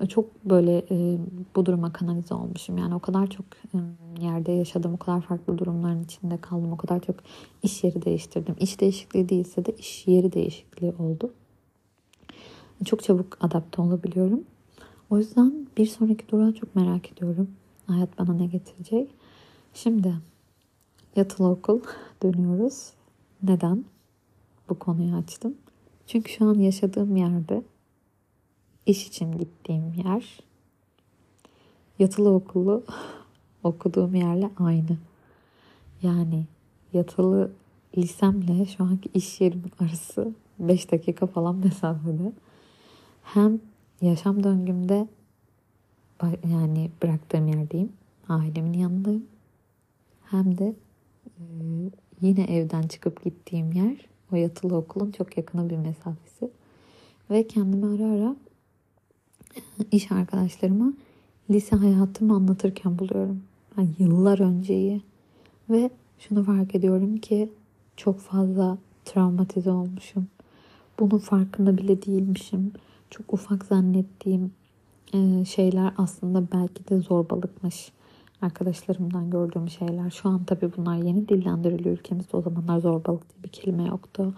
E, 0.00 0.06
çok 0.06 0.44
böyle 0.44 0.78
e, 0.90 1.18
bu 1.56 1.66
duruma 1.66 1.92
kanalize 1.92 2.34
olmuşum. 2.34 2.78
Yani 2.78 2.94
o 2.94 2.98
kadar 2.98 3.26
çok 3.26 3.44
e, 3.74 3.78
yerde 4.24 4.52
yaşadım. 4.52 4.94
O 4.94 4.96
kadar 4.96 5.20
farklı 5.20 5.58
durumların 5.58 6.04
içinde 6.04 6.36
kaldım. 6.36 6.72
O 6.72 6.76
kadar 6.76 7.00
çok 7.00 7.16
iş 7.62 7.84
yeri 7.84 8.04
değiştirdim. 8.04 8.54
İş 8.60 8.80
değişikliği 8.80 9.28
değilse 9.28 9.64
de 9.64 9.72
iş 9.72 10.08
yeri 10.08 10.32
değişikliği 10.32 10.92
oldu. 10.98 11.32
Çok 12.84 13.02
çabuk 13.02 13.38
adapte 13.40 13.82
olabiliyorum. 13.82 14.44
O 15.12 15.18
yüzden 15.18 15.66
bir 15.76 15.86
sonraki 15.86 16.28
durağı 16.28 16.52
çok 16.52 16.74
merak 16.76 17.12
ediyorum. 17.12 17.50
Hayat 17.86 18.18
bana 18.18 18.32
ne 18.34 18.46
getirecek? 18.46 19.10
Şimdi 19.74 20.14
yatılı 21.16 21.48
okul 21.48 21.80
dönüyoruz. 22.22 22.92
Neden 23.42 23.84
bu 24.68 24.78
konuyu 24.78 25.14
açtım? 25.14 25.54
Çünkü 26.06 26.32
şu 26.32 26.44
an 26.44 26.54
yaşadığım 26.54 27.16
yerde 27.16 27.62
iş 28.86 29.06
için 29.06 29.38
gittiğim 29.38 29.94
yer 29.94 30.40
yatılı 31.98 32.30
okulu 32.30 32.84
okuduğum 33.64 34.14
yerle 34.14 34.50
aynı. 34.58 34.96
Yani 36.02 36.46
yatılı 36.92 37.52
lisemle 37.98 38.66
şu 38.66 38.84
anki 38.84 39.10
iş 39.14 39.40
yerimin 39.40 39.72
arası 39.80 40.32
5 40.58 40.92
dakika 40.92 41.26
falan 41.26 41.56
mesafede. 41.56 42.32
Hem 43.22 43.60
yaşam 44.02 44.44
döngümde 44.44 45.08
yani 46.52 46.90
bıraktığım 47.02 47.48
yerdeyim. 47.48 47.92
Ailemin 48.28 48.72
yanındayım. 48.72 49.26
Hem 50.24 50.58
de 50.58 50.74
e, 51.24 51.42
yine 52.20 52.44
evden 52.44 52.82
çıkıp 52.82 53.24
gittiğim 53.24 53.72
yer 53.72 53.96
o 54.32 54.36
yatılı 54.36 54.76
okulun 54.76 55.10
çok 55.10 55.36
yakını 55.36 55.70
bir 55.70 55.76
mesafesi. 55.76 56.50
Ve 57.30 57.46
kendimi 57.46 57.86
ara 57.86 58.12
ara 58.12 58.36
iş 59.92 60.12
arkadaşlarıma 60.12 60.92
lise 61.50 61.76
hayatımı 61.76 62.34
anlatırken 62.34 62.98
buluyorum. 62.98 63.42
Yani 63.78 63.88
yıllar 63.98 64.38
önceyi 64.38 65.02
ve 65.70 65.90
şunu 66.18 66.44
fark 66.44 66.74
ediyorum 66.74 67.16
ki 67.16 67.50
çok 67.96 68.20
fazla 68.20 68.78
travmatize 69.04 69.70
olmuşum. 69.70 70.26
Bunun 70.98 71.18
farkında 71.18 71.78
bile 71.78 72.02
değilmişim. 72.02 72.72
Çok 73.12 73.32
ufak 73.32 73.64
zannettiğim 73.64 74.52
e, 75.14 75.44
şeyler 75.44 75.92
aslında 75.98 76.42
belki 76.52 76.88
de 76.88 76.98
zorbalıkmış. 76.98 77.92
Arkadaşlarımdan 78.42 79.30
gördüğüm 79.30 79.68
şeyler. 79.68 80.10
Şu 80.10 80.28
an 80.28 80.44
tabii 80.44 80.70
bunlar 80.76 80.96
yeni 80.96 81.28
dillendiriliyor 81.28 81.98
ülkemizde. 81.98 82.36
O 82.36 82.42
zamanlar 82.42 82.78
zorbalık 82.78 83.30
diye 83.30 83.44
bir 83.44 83.48
kelime 83.48 83.84
yoktu. 83.84 84.34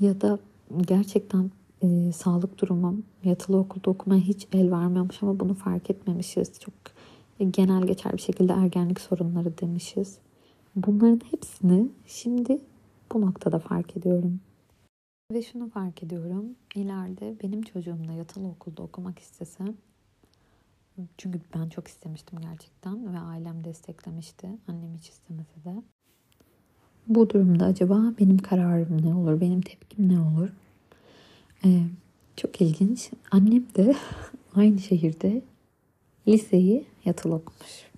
Ya 0.00 0.20
da 0.20 0.38
gerçekten 0.80 1.50
e, 1.82 2.12
sağlık 2.12 2.60
durumum 2.60 3.02
yatılı 3.24 3.56
okulda 3.56 3.90
okumaya 3.90 4.20
hiç 4.20 4.46
el 4.52 4.72
vermiyormuş 4.72 5.22
ama 5.22 5.40
bunu 5.40 5.54
fark 5.54 5.90
etmemişiz. 5.90 6.60
Çok 6.60 6.74
genel 7.50 7.86
geçer 7.86 8.12
bir 8.12 8.22
şekilde 8.22 8.52
ergenlik 8.52 9.00
sorunları 9.00 9.58
demişiz. 9.58 10.18
Bunların 10.76 11.20
hepsini 11.30 11.88
şimdi 12.06 12.60
bu 13.12 13.20
noktada 13.20 13.58
fark 13.58 13.96
ediyorum. 13.96 14.40
Ve 15.32 15.42
şunu 15.42 15.70
fark 15.70 16.02
ediyorum. 16.02 16.44
İleride 16.74 17.36
benim 17.42 17.62
çocuğum 17.62 18.08
da 18.08 18.12
yatılı 18.12 18.48
okulda 18.48 18.82
okumak 18.82 19.18
istesem 19.18 19.76
çünkü 21.18 21.40
ben 21.54 21.68
çok 21.68 21.88
istemiştim 21.88 22.38
gerçekten 22.40 23.14
ve 23.14 23.18
ailem 23.18 23.64
desteklemişti. 23.64 24.48
Annem 24.68 24.94
hiç 24.94 25.08
istemese 25.08 25.64
de. 25.64 25.82
Bu 27.06 27.30
durumda 27.30 27.64
acaba 27.64 28.14
benim 28.20 28.38
kararım 28.38 29.06
ne 29.06 29.14
olur? 29.14 29.40
Benim 29.40 29.60
tepkim 29.60 30.08
ne 30.08 30.20
olur? 30.20 30.48
Ee, 31.64 31.82
çok 32.36 32.60
ilginç. 32.60 33.10
Annem 33.30 33.66
de 33.76 33.94
aynı 34.54 34.78
şehirde 34.78 35.42
liseyi 36.28 36.84
yatılı 37.04 37.34
okumuş. 37.34 37.90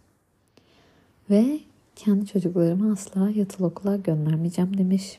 Ve 1.31 1.61
kendi 1.97 2.27
çocuklarımı 2.27 2.93
asla 2.93 3.31
yatılı 3.31 3.67
okula 3.67 3.97
göndermeyeceğim 3.97 4.79
demiş. 4.79 5.19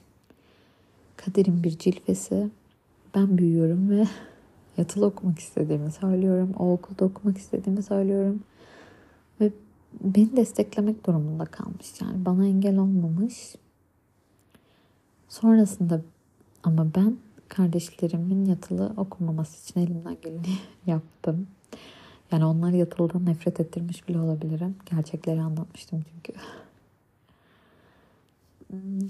Kaderin 1.17 1.63
bir 1.63 1.77
cilvesi. 1.77 2.49
Ben 3.15 3.37
büyüyorum 3.37 3.89
ve 3.89 4.07
yatılı 4.77 5.05
okumak 5.05 5.39
istediğimi 5.39 5.91
söylüyorum. 5.91 6.53
O 6.59 6.71
okulda 6.71 7.05
okumak 7.05 7.37
istediğimi 7.37 7.83
söylüyorum. 7.83 8.43
Ve 9.41 9.51
beni 10.01 10.37
desteklemek 10.37 11.05
durumunda 11.05 11.45
kalmış. 11.45 12.01
Yani 12.01 12.25
bana 12.25 12.45
engel 12.45 12.77
olmamış. 12.77 13.55
Sonrasında 15.29 16.01
ama 16.63 16.87
ben 16.95 17.17
kardeşlerimin 17.49 18.45
yatılı 18.45 18.93
okumaması 18.97 19.69
için 19.69 19.79
elimden 19.79 20.17
geleni 20.21 20.55
yaptım. 20.85 21.47
Yani 22.31 22.45
onlar 22.45 22.71
yatılıdan 22.71 23.25
nefret 23.25 23.59
ettirmiş 23.59 24.07
bile 24.07 24.19
olabilirim. 24.19 24.75
Gerçekleri 24.85 25.41
anlatmıştım 25.41 26.05
çünkü. 26.11 26.33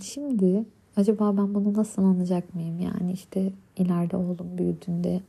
Şimdi 0.03 0.65
acaba 0.95 1.37
ben 1.37 1.55
bunu 1.55 1.73
nasıl 1.73 2.03
anlayacak 2.03 2.55
mıyım? 2.55 2.79
Yani 2.79 3.11
işte 3.11 3.51
ileride 3.77 4.17
oğlum 4.17 4.57
büyüdüğünde 4.57 5.21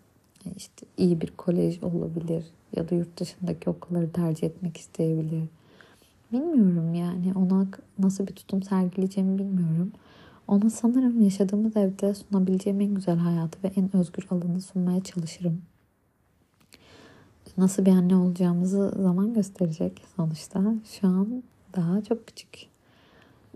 işte 0.57 0.87
iyi 0.97 1.21
bir 1.21 1.31
kolej 1.31 1.83
olabilir 1.83 2.45
ya 2.77 2.89
da 2.91 2.95
yurt 2.95 3.21
dışındaki 3.21 3.71
okulları 3.71 4.13
tercih 4.13 4.47
etmek 4.47 4.77
isteyebilir. 4.77 5.43
Bilmiyorum 6.33 6.95
yani 6.95 7.33
ona 7.35 7.67
nasıl 7.99 8.27
bir 8.27 8.33
tutum 8.33 8.63
sergileyeceğimi 8.63 9.39
bilmiyorum. 9.39 9.93
Ona 10.49 10.71
sanırım 10.71 11.23
yaşadığımız 11.23 11.77
evde 11.77 12.15
sunabileceğim 12.15 12.81
en 12.81 12.95
güzel 12.95 13.17
hayatı 13.17 13.59
ve 13.65 13.73
en 13.77 13.97
özgür 13.97 14.27
alanı 14.31 14.61
sunmaya 14.61 15.03
çalışırım. 15.03 15.63
Nasıl 17.59 17.87
bir 17.87 17.91
anne 17.91 18.17
olacağımızı 18.17 18.95
zaman 19.03 19.35
gösterecek 19.35 20.03
sonuçta. 20.17 20.75
Şu 21.01 21.09
an 21.09 21.43
daha 21.77 22.03
çok 22.03 22.27
küçük. 22.27 22.76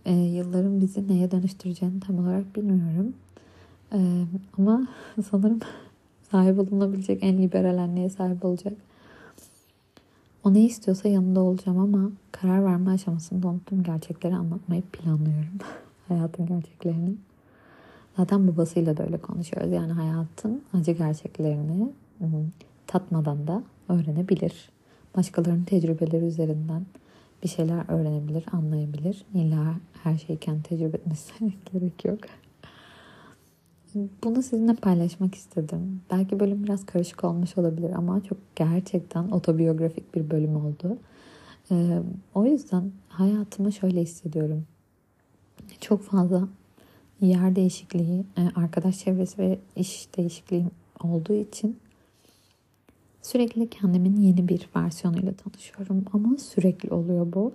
Ee, 0.05 0.13
yılların 0.13 0.81
bizi 0.81 1.09
neye 1.09 1.31
dönüştüreceğini 1.31 2.01
tam 2.01 2.19
olarak 2.19 2.57
bilmiyorum. 2.57 3.15
Ee, 3.93 4.25
ama 4.59 4.89
sanırım 5.31 5.61
sahip 6.31 6.59
olunabilecek 6.59 7.19
en 7.23 7.39
liberal 7.43 7.79
anneye 7.79 8.11
sahip 8.11 8.45
olacak. 8.45 8.73
O 10.45 10.55
ne 10.55 10.65
istiyorsa 10.65 11.09
yanında 11.09 11.41
olacağım 11.41 11.79
ama 11.79 12.11
karar 12.33 12.65
verme 12.65 12.91
aşamasında 12.91 13.49
unuttum 13.49 13.83
gerçekleri 13.83 14.35
anlatmayı 14.35 14.83
planlıyorum. 14.83 15.59
hayatın 16.09 16.47
gerçeklerini. 16.47 17.15
Zaten 18.17 18.49
babasıyla 18.49 18.97
da 18.97 19.03
öyle 19.03 19.19
konuşuyoruz. 19.19 19.73
Yani 19.73 19.93
hayatın 19.93 20.63
acı 20.75 20.93
gerçeklerini 20.93 21.89
tatmadan 22.87 23.47
da 23.47 23.63
öğrenebilir. 23.89 24.71
Başkalarının 25.17 25.65
tecrübeleri 25.65 26.25
üzerinden 26.25 26.83
bir 27.43 27.49
şeyler 27.49 27.85
öğrenebilir, 27.89 28.45
anlayabilir. 28.53 29.25
İlla 29.35 29.75
her 30.03 30.19
şeyi 30.19 30.39
kendi 30.39 30.63
tecrübe 30.63 30.97
etmesine 30.97 31.53
gerek 31.73 32.05
yok. 32.05 32.19
Bunu 34.25 34.43
sizinle 34.43 34.75
paylaşmak 34.75 35.35
istedim. 35.35 36.01
Belki 36.11 36.41
bölüm 36.41 36.65
biraz 36.65 36.87
karışık 36.87 37.25
olmuş 37.25 37.59
olabilir 37.59 37.91
ama 37.91 38.25
çok 38.25 38.39
gerçekten 38.57 39.29
otobiyografik 39.31 40.15
bir 40.15 40.31
bölüm 40.31 40.57
oldu. 40.57 40.99
Ee, 41.71 42.03
o 42.35 42.45
yüzden 42.45 42.93
hayatımı 43.09 43.73
şöyle 43.73 44.03
hissediyorum. 44.03 44.67
Çok 45.81 46.03
fazla 46.03 46.49
yer 47.21 47.57
değişikliği, 47.57 48.25
e, 48.39 48.49
arkadaş 48.55 48.99
çevresi 48.99 49.39
ve 49.39 49.59
iş 49.77 50.09
değişikliği 50.17 50.67
olduğu 51.05 51.35
için 51.35 51.77
sürekli 53.23 53.71
kendimin 53.71 54.17
yeni 54.17 54.49
bir 54.49 54.69
versiyonuyla 54.77 55.33
tanışıyorum. 55.33 56.05
Ama 56.13 56.37
sürekli 56.37 56.95
oluyor 56.95 57.33
bu. 57.33 57.53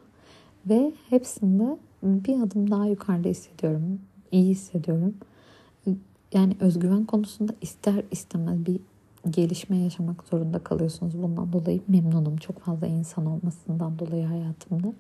Ve 0.69 0.91
hepsinde 1.10 1.77
bir 2.03 2.41
adım 2.41 2.72
daha 2.72 2.86
yukarıda 2.86 3.29
hissediyorum. 3.29 4.00
İyi 4.31 4.50
hissediyorum. 4.50 5.13
Yani 6.34 6.55
özgüven 6.60 7.05
konusunda 7.05 7.53
ister 7.62 8.03
istemez 8.12 8.65
bir 8.65 8.79
gelişme 9.29 9.77
yaşamak 9.77 10.24
zorunda 10.24 10.60
kalıyorsunuz. 10.60 11.24
Bundan 11.24 11.53
dolayı 11.53 11.81
memnunum. 11.88 12.38
Çok 12.38 12.60
fazla 12.60 12.88
insan 12.88 13.25
olmasından 13.25 14.00
dolayı 14.00 14.25
hayatımda. 14.25 14.93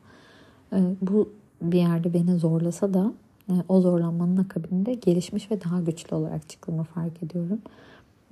Ee, 0.73 0.77
bu 1.01 1.29
bir 1.61 1.79
yerde 1.79 2.13
beni 2.13 2.35
zorlasa 2.39 2.93
da 2.93 3.13
e, 3.49 3.53
o 3.69 3.81
zorlanmanın 3.81 4.37
akabinde 4.37 4.93
gelişmiş 4.93 5.51
ve 5.51 5.63
daha 5.63 5.81
güçlü 5.81 6.15
olarak 6.15 6.49
çıktığımı 6.49 6.83
fark 6.83 7.23
ediyorum. 7.23 7.59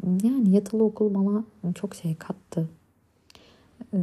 Yani 0.04 0.50
yatılı 0.50 0.84
okul 0.84 1.14
bana 1.14 1.44
çok 1.76 1.96
şey 1.96 2.16
kattı. 2.16 2.70
Ee, 3.94 3.98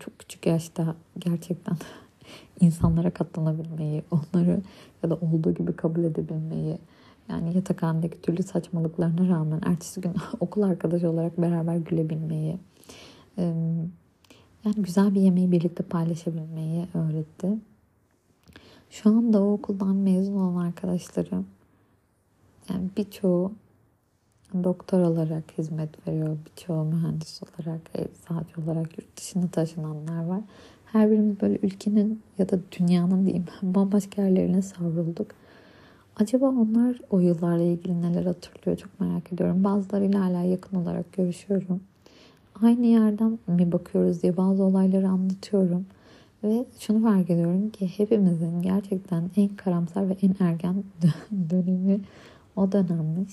çok 0.00 0.18
küçük 0.18 0.46
yaşta 0.46 0.96
gerçekten 1.18 1.76
insanlara 2.60 3.10
katlanabilmeyi, 3.10 4.02
onları 4.10 4.60
ya 5.02 5.10
da 5.10 5.14
olduğu 5.14 5.54
gibi 5.54 5.76
kabul 5.76 6.04
edebilmeyi, 6.04 6.78
yani 7.28 7.56
yatakhanedeki 7.56 8.20
türlü 8.20 8.42
saçmalıklarına 8.42 9.28
rağmen 9.28 9.60
ertesi 9.64 10.00
gün 10.00 10.12
okul 10.40 10.62
arkadaşı 10.62 11.10
olarak 11.10 11.40
beraber 11.40 11.76
gülebilmeyi, 11.76 12.58
yani 14.64 14.76
güzel 14.76 15.14
bir 15.14 15.20
yemeği 15.20 15.52
birlikte 15.52 15.82
paylaşabilmeyi 15.82 16.86
öğretti. 16.94 17.58
Şu 18.90 19.10
anda 19.10 19.42
o 19.42 19.52
okuldan 19.52 19.96
mezun 19.96 20.34
olan 20.34 20.66
arkadaşlarım 20.66 21.46
yani 22.70 22.88
birçoğu 22.96 23.52
doktor 24.64 25.00
olarak 25.00 25.44
hizmet 25.58 26.08
veriyor. 26.08 26.36
Birçoğu 26.46 26.84
mühendis 26.84 27.40
olarak, 27.42 27.80
eczacı 27.94 28.60
olarak 28.64 28.98
yurt 28.98 29.16
dışına 29.16 29.48
taşınanlar 29.48 30.24
var. 30.24 30.40
Her 30.84 31.10
birimiz 31.10 31.40
böyle 31.40 31.58
ülkenin 31.62 32.22
ya 32.38 32.48
da 32.48 32.58
dünyanın 32.78 33.24
diyeyim 33.26 33.44
bambaşka 33.62 34.22
yerlerine 34.22 34.62
savrulduk. 34.62 35.26
Acaba 36.16 36.46
onlar 36.46 37.00
o 37.10 37.20
yıllarla 37.20 37.62
ilgili 37.62 38.02
neler 38.02 38.24
hatırlıyor 38.24 38.78
çok 38.78 39.00
merak 39.00 39.32
ediyorum. 39.32 39.64
Bazılarıyla 39.64 40.20
hala 40.20 40.42
yakın 40.42 40.76
olarak 40.76 41.12
görüşüyorum. 41.12 41.80
Aynı 42.62 42.86
yerden 42.86 43.38
mi 43.46 43.72
bakıyoruz 43.72 44.22
diye 44.22 44.36
bazı 44.36 44.64
olayları 44.64 45.08
anlatıyorum. 45.08 45.86
Ve 46.44 46.64
şunu 46.78 47.02
fark 47.02 47.30
ediyorum 47.30 47.70
ki 47.70 47.86
hepimizin 47.98 48.62
gerçekten 48.62 49.30
en 49.36 49.48
karamsar 49.48 50.08
ve 50.08 50.16
en 50.22 50.34
ergen 50.40 50.84
dönemi 51.50 52.00
o 52.56 52.72
dönemmiş. 52.72 53.32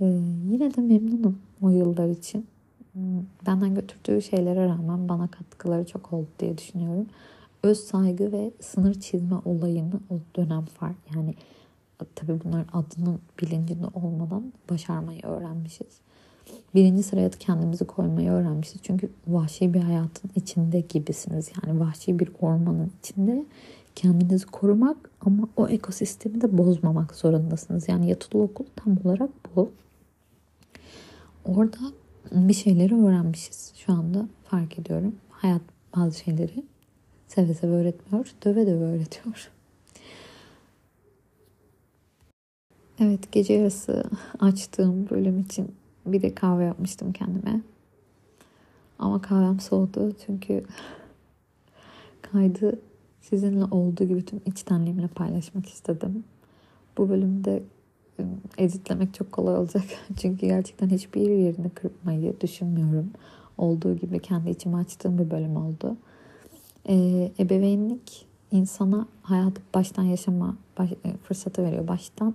Ee, 0.00 0.04
yine 0.50 0.74
de 0.74 0.80
memnunum 0.80 1.38
o 1.62 1.70
yıllar 1.70 2.08
için. 2.08 2.46
Benden 3.46 3.74
götürdüğü 3.74 4.22
şeylere 4.22 4.64
rağmen 4.66 5.08
bana 5.08 5.26
katkıları 5.26 5.86
çok 5.86 6.12
oldu 6.12 6.26
diye 6.38 6.58
düşünüyorum. 6.58 7.06
Öz 7.62 7.80
saygı 7.80 8.32
ve 8.32 8.50
sınır 8.60 8.94
çizme 8.94 9.36
olayını 9.44 10.00
o 10.10 10.14
dönem 10.36 10.64
fark 10.64 10.96
yani 11.14 11.34
tabii 12.14 12.40
bunlar 12.44 12.64
adının 12.72 13.18
bilincinde 13.42 13.86
olmadan 13.94 14.52
başarmayı 14.70 15.22
öğrenmişiz. 15.22 16.04
Birinci 16.74 17.02
sıraya 17.02 17.30
kendimizi 17.30 17.84
koymayı 17.84 18.30
öğrenmişiz. 18.30 18.80
Çünkü 18.82 19.10
vahşi 19.28 19.74
bir 19.74 19.80
hayatın 19.80 20.30
içinde 20.36 20.80
gibisiniz. 20.80 21.50
Yani 21.66 21.80
vahşi 21.80 22.18
bir 22.18 22.28
ormanın 22.40 22.92
içinde 22.98 23.44
kendinizi 23.94 24.46
korumak 24.46 25.10
ama 25.20 25.48
o 25.56 25.68
ekosistemi 25.68 26.40
de 26.40 26.58
bozmamak 26.58 27.14
zorundasınız. 27.14 27.88
Yani 27.88 28.08
yatılı 28.10 28.42
okul 28.42 28.64
tam 28.76 28.96
olarak 29.04 29.30
bu. 29.56 29.70
Orada 31.44 31.78
bir 32.32 32.54
şeyleri 32.54 32.94
öğrenmişiz. 32.94 33.72
Şu 33.76 33.92
anda 33.92 34.28
fark 34.44 34.78
ediyorum. 34.78 35.14
Hayat 35.30 35.62
bazı 35.96 36.18
şeyleri 36.18 36.64
seve 37.28 37.54
seve 37.54 37.72
öğretmiyor, 37.72 38.32
döve 38.44 38.66
döve 38.66 38.84
öğretiyor. 38.84 39.50
Evet 42.98 43.32
gece 43.32 43.54
yarısı 43.54 44.04
açtığım 44.40 45.10
bölüm 45.10 45.38
için 45.38 45.74
bir 46.06 46.22
de 46.22 46.34
kahve 46.34 46.64
yapmıştım 46.64 47.12
kendime. 47.12 47.60
Ama 48.98 49.22
kahvem 49.22 49.60
soğudu 49.60 50.12
çünkü 50.26 50.64
kaydı 52.22 52.80
sizinle 53.20 53.64
olduğu 53.64 54.04
gibi 54.04 54.24
tüm 54.24 54.40
içtenliğimle 54.46 55.08
paylaşmak 55.08 55.66
istedim. 55.66 56.24
Bu 56.98 57.08
bölümde 57.08 57.62
editlemek 58.58 59.14
çok 59.14 59.32
kolay 59.32 59.56
olacak. 59.56 59.84
Çünkü 60.16 60.46
gerçekten 60.46 60.88
hiçbir 60.88 61.30
yerini 61.30 61.70
kırpmayı 61.70 62.40
düşünmüyorum. 62.40 63.10
Olduğu 63.58 63.96
gibi 63.96 64.18
kendi 64.18 64.50
içime 64.50 64.76
açtığım 64.76 65.18
bir 65.18 65.30
bölüm 65.30 65.56
oldu. 65.56 65.96
Ee, 66.88 67.32
ebeveynlik 67.38 68.26
insana 68.50 69.06
hayatı 69.22 69.62
baştan 69.74 70.02
yaşama 70.02 70.56
baş, 70.78 70.92
e, 70.92 71.16
fırsatı 71.22 71.62
veriyor. 71.62 71.88
Baştan 71.88 72.34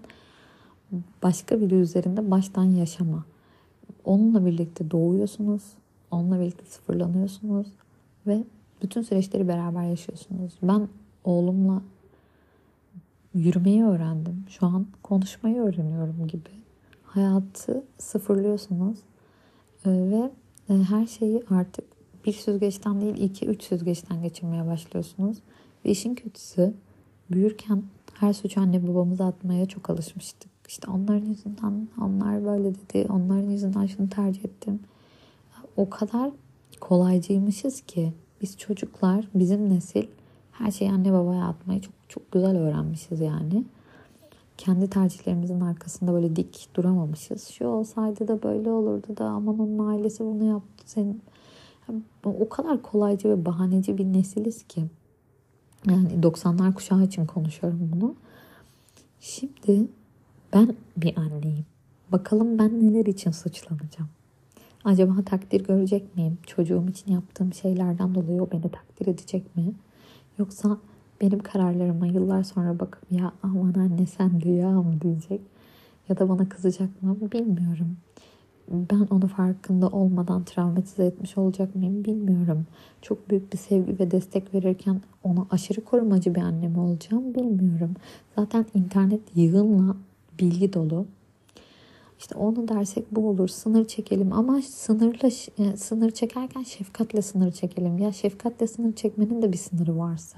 başka 1.23 1.61
biri 1.61 1.75
üzerinde 1.75 2.31
baştan 2.31 2.63
yaşama. 2.63 3.25
Onunla 4.05 4.45
birlikte 4.45 4.91
doğuyorsunuz. 4.91 5.63
Onunla 6.11 6.39
birlikte 6.39 6.65
sıfırlanıyorsunuz. 6.65 7.67
Ve 8.27 8.43
bütün 8.81 9.01
süreçleri 9.01 9.47
beraber 9.47 9.83
yaşıyorsunuz. 9.83 10.53
Ben 10.63 10.87
oğlumla 11.23 11.81
yürümeyi 13.33 13.83
öğrendim. 13.83 14.45
Şu 14.49 14.65
an 14.65 14.87
konuşmayı 15.03 15.61
öğreniyorum 15.61 16.27
gibi. 16.27 16.49
Hayatı 17.03 17.83
sıfırlıyorsunuz. 17.97 18.99
Ee, 19.85 19.89
ve 19.89 20.31
e, 20.69 20.73
her 20.73 21.05
şeyi 21.05 21.43
artık 21.49 21.85
bir 22.25 22.33
süzgeçten 22.33 23.01
değil 23.01 23.17
iki 23.17 23.45
üç 23.45 23.63
süzgeçten 23.63 24.21
geçirmeye 24.21 24.67
başlıyorsunuz. 24.67 25.37
Ve 25.85 25.89
işin 25.89 26.15
kötüsü 26.15 26.73
büyürken 27.31 27.83
her 28.13 28.33
suçu 28.33 28.61
anne 28.61 28.87
babamıza 28.87 29.25
atmaya 29.25 29.65
çok 29.65 29.89
alışmıştık. 29.89 30.51
İşte 30.67 30.91
onların 30.91 31.25
yüzünden 31.25 31.87
onlar 32.01 32.45
böyle 32.45 32.75
dedi. 32.75 33.07
Onların 33.09 33.49
yüzünden 33.49 33.85
şunu 33.85 34.09
tercih 34.09 34.45
ettim. 34.45 34.79
O 35.77 35.89
kadar 35.89 36.31
kolaycıymışız 36.79 37.81
ki 37.81 38.13
biz 38.41 38.57
çocuklar, 38.57 39.27
bizim 39.33 39.69
nesil 39.69 40.07
her 40.59 40.71
şeyi 40.71 40.91
anne 40.91 41.13
babaya 41.13 41.45
atmayı 41.45 41.81
çok 41.81 41.93
çok 42.09 42.31
güzel 42.31 42.57
öğrenmişiz 42.57 43.19
yani. 43.19 43.63
Kendi 44.57 44.89
tercihlerimizin 44.89 45.61
arkasında 45.61 46.13
böyle 46.13 46.35
dik 46.35 46.69
duramamışız. 46.75 47.47
Şu 47.47 47.67
olsaydı 47.67 48.27
da 48.27 48.43
böyle 48.43 48.71
olurdu 48.71 49.17
da 49.17 49.25
aman 49.25 49.59
onun 49.59 49.87
ailesi 49.87 50.23
bunu 50.23 50.43
yaptı. 50.43 50.83
Senin 50.85 51.21
o 52.23 52.49
kadar 52.49 52.81
kolaycı 52.81 53.29
ve 53.29 53.45
bahaneci 53.45 53.97
bir 53.97 54.05
nesiliz 54.05 54.63
ki. 54.63 54.85
Yani 55.87 56.07
90'lar 56.21 56.73
kuşağı 56.73 57.03
için 57.03 57.25
konuşuyorum 57.25 57.91
bunu. 57.95 58.15
Şimdi 59.19 59.87
ben 60.53 60.75
bir 60.97 61.17
anneyim. 61.17 61.65
Bakalım 62.11 62.59
ben 62.59 62.83
neler 62.83 63.05
için 63.05 63.31
suçlanacağım. 63.31 64.09
Acaba 64.85 65.13
takdir 65.25 65.63
görecek 65.63 66.15
miyim? 66.15 66.37
Çocuğum 66.47 66.85
için 66.89 67.11
yaptığım 67.11 67.53
şeylerden 67.53 68.15
dolayı 68.15 68.43
o 68.43 68.51
beni 68.51 68.61
takdir 68.61 69.07
edecek 69.07 69.55
mi? 69.55 69.73
Yoksa 70.39 70.77
benim 71.21 71.39
kararlarıma 71.39 72.07
yıllar 72.07 72.43
sonra 72.43 72.79
bakıp 72.79 73.11
ya 73.11 73.31
aman 73.43 73.73
anne 73.73 74.05
sen 74.05 74.41
rüya 74.41 74.69
mı 74.69 75.01
diyecek? 75.01 75.41
Ya 76.09 76.19
da 76.19 76.29
bana 76.29 76.49
kızacak 76.49 77.03
mı 77.03 77.17
bilmiyorum. 77.31 77.97
Ben 78.71 79.07
onu 79.11 79.27
farkında 79.27 79.87
olmadan 79.87 80.43
travmatize 80.43 81.05
etmiş 81.05 81.37
olacak 81.37 81.75
mıyım 81.75 82.05
bilmiyorum. 82.05 82.65
Çok 83.01 83.29
büyük 83.29 83.53
bir 83.53 83.57
sevgi 83.57 83.99
ve 83.99 84.11
destek 84.11 84.53
verirken 84.53 85.01
ona 85.23 85.45
aşırı 85.51 85.81
korumacı 85.81 86.35
bir 86.35 86.41
anne 86.41 86.67
mi 86.67 86.79
olacağım 86.79 87.35
bilmiyorum. 87.35 87.93
Zaten 88.35 88.65
internet 88.73 89.21
yığınla 89.35 89.95
bilgi 90.39 90.73
dolu. 90.73 91.05
İşte 92.19 92.35
onu 92.35 92.67
dersek 92.67 93.15
bu 93.15 93.29
olur. 93.29 93.47
Sınır 93.47 93.87
çekelim 93.87 94.33
ama 94.33 94.61
sınırla 94.61 95.27
e, 95.57 95.77
sınır 95.77 96.11
çekerken 96.11 96.63
şefkatle 96.63 97.21
sınır 97.21 97.51
çekelim. 97.51 97.97
Ya 97.97 98.11
şefkatle 98.11 98.67
sınır 98.67 98.95
çekmenin 98.95 99.41
de 99.41 99.53
bir 99.53 99.57
sınırı 99.57 99.97
varsa 99.97 100.37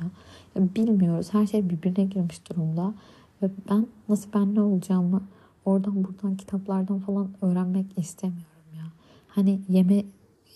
bilmiyoruz. 0.56 1.28
Her 1.32 1.48
şey 1.48 1.70
birbirine 1.70 2.06
girmiş 2.06 2.50
durumda. 2.50 2.94
Ve 3.42 3.50
ben 3.70 3.88
nasıl 4.10 4.30
ben 4.34 4.56
ne 4.56 4.62
olacağımı 4.62 5.22
oradan 5.66 6.04
buradan 6.04 6.38
kitaplardan 6.38 7.00
falan 7.00 7.30
öğrenmek 7.42 7.86
istemiyorum 7.98 8.76
ya. 8.78 8.86
Hani 9.28 9.60
yeme 9.70 10.04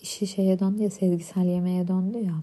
işi 0.02 0.26
şeye 0.26 0.58
döndü 0.58 0.82
ya 0.82 0.90
sezgisel 0.90 1.44
yemeğe 1.44 1.88
döndü 1.88 2.18
ya. 2.18 2.42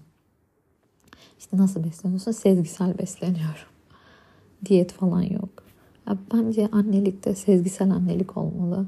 İşte 1.38 1.56
nasıl 1.56 1.84
besleniyorsun? 1.84 2.32
Sezgisel 2.32 2.98
besleniyorum. 2.98 3.68
Diyet 4.66 4.92
falan 4.92 5.22
yok. 5.22 5.63
Ya 6.08 6.18
bence 6.34 6.68
annelikte 6.72 7.34
sezgisel 7.34 7.90
annelik 7.90 8.36
olmalı. 8.36 8.86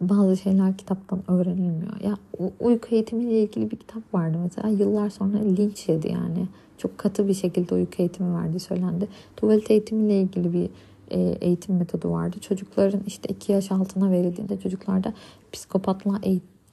bazı 0.00 0.36
şeyler 0.36 0.76
kitaptan 0.76 1.30
öğrenilmiyor. 1.30 2.00
Ya 2.00 2.18
uyku 2.60 2.94
eğitimiyle 2.94 3.42
ilgili 3.42 3.70
bir 3.70 3.76
kitap 3.76 4.14
vardı 4.14 4.38
mesela 4.42 4.68
yıllar 4.68 5.10
sonra 5.10 5.38
linç 5.38 5.88
yedi 5.88 6.08
yani. 6.08 6.46
Çok 6.78 6.98
katı 6.98 7.28
bir 7.28 7.34
şekilde 7.34 7.74
uyku 7.74 7.94
eğitimi 7.98 8.34
verdiği 8.34 8.60
söylendi. 8.60 9.08
Tuvalet 9.36 9.70
eğitimiyle 9.70 10.20
ilgili 10.20 10.52
bir 10.52 10.70
e, 11.10 11.20
eğitim 11.20 11.76
metodu 11.76 12.10
vardı. 12.10 12.36
Çocukların 12.40 13.00
işte 13.06 13.34
2 13.34 13.52
yaş 13.52 13.72
altına 13.72 14.10
verildiğinde 14.10 14.60
çocuklarda 14.60 15.14
psikopatla 15.52 16.20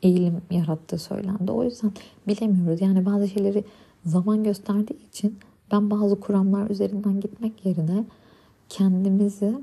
eğilim 0.02 0.42
yarattığı 0.52 0.98
söylendi. 0.98 1.52
O 1.52 1.64
yüzden 1.64 1.92
bilemiyoruz. 2.28 2.82
Yani 2.82 3.06
bazı 3.06 3.28
şeyleri 3.28 3.64
zaman 4.06 4.44
gösterdiği 4.44 5.08
için 5.10 5.38
ben 5.72 5.92
bazı 5.92 6.20
kuramlar 6.20 6.70
üzerinden 6.70 7.20
gitmek 7.20 7.66
yerine 7.66 8.06
kendimizi 8.70 9.56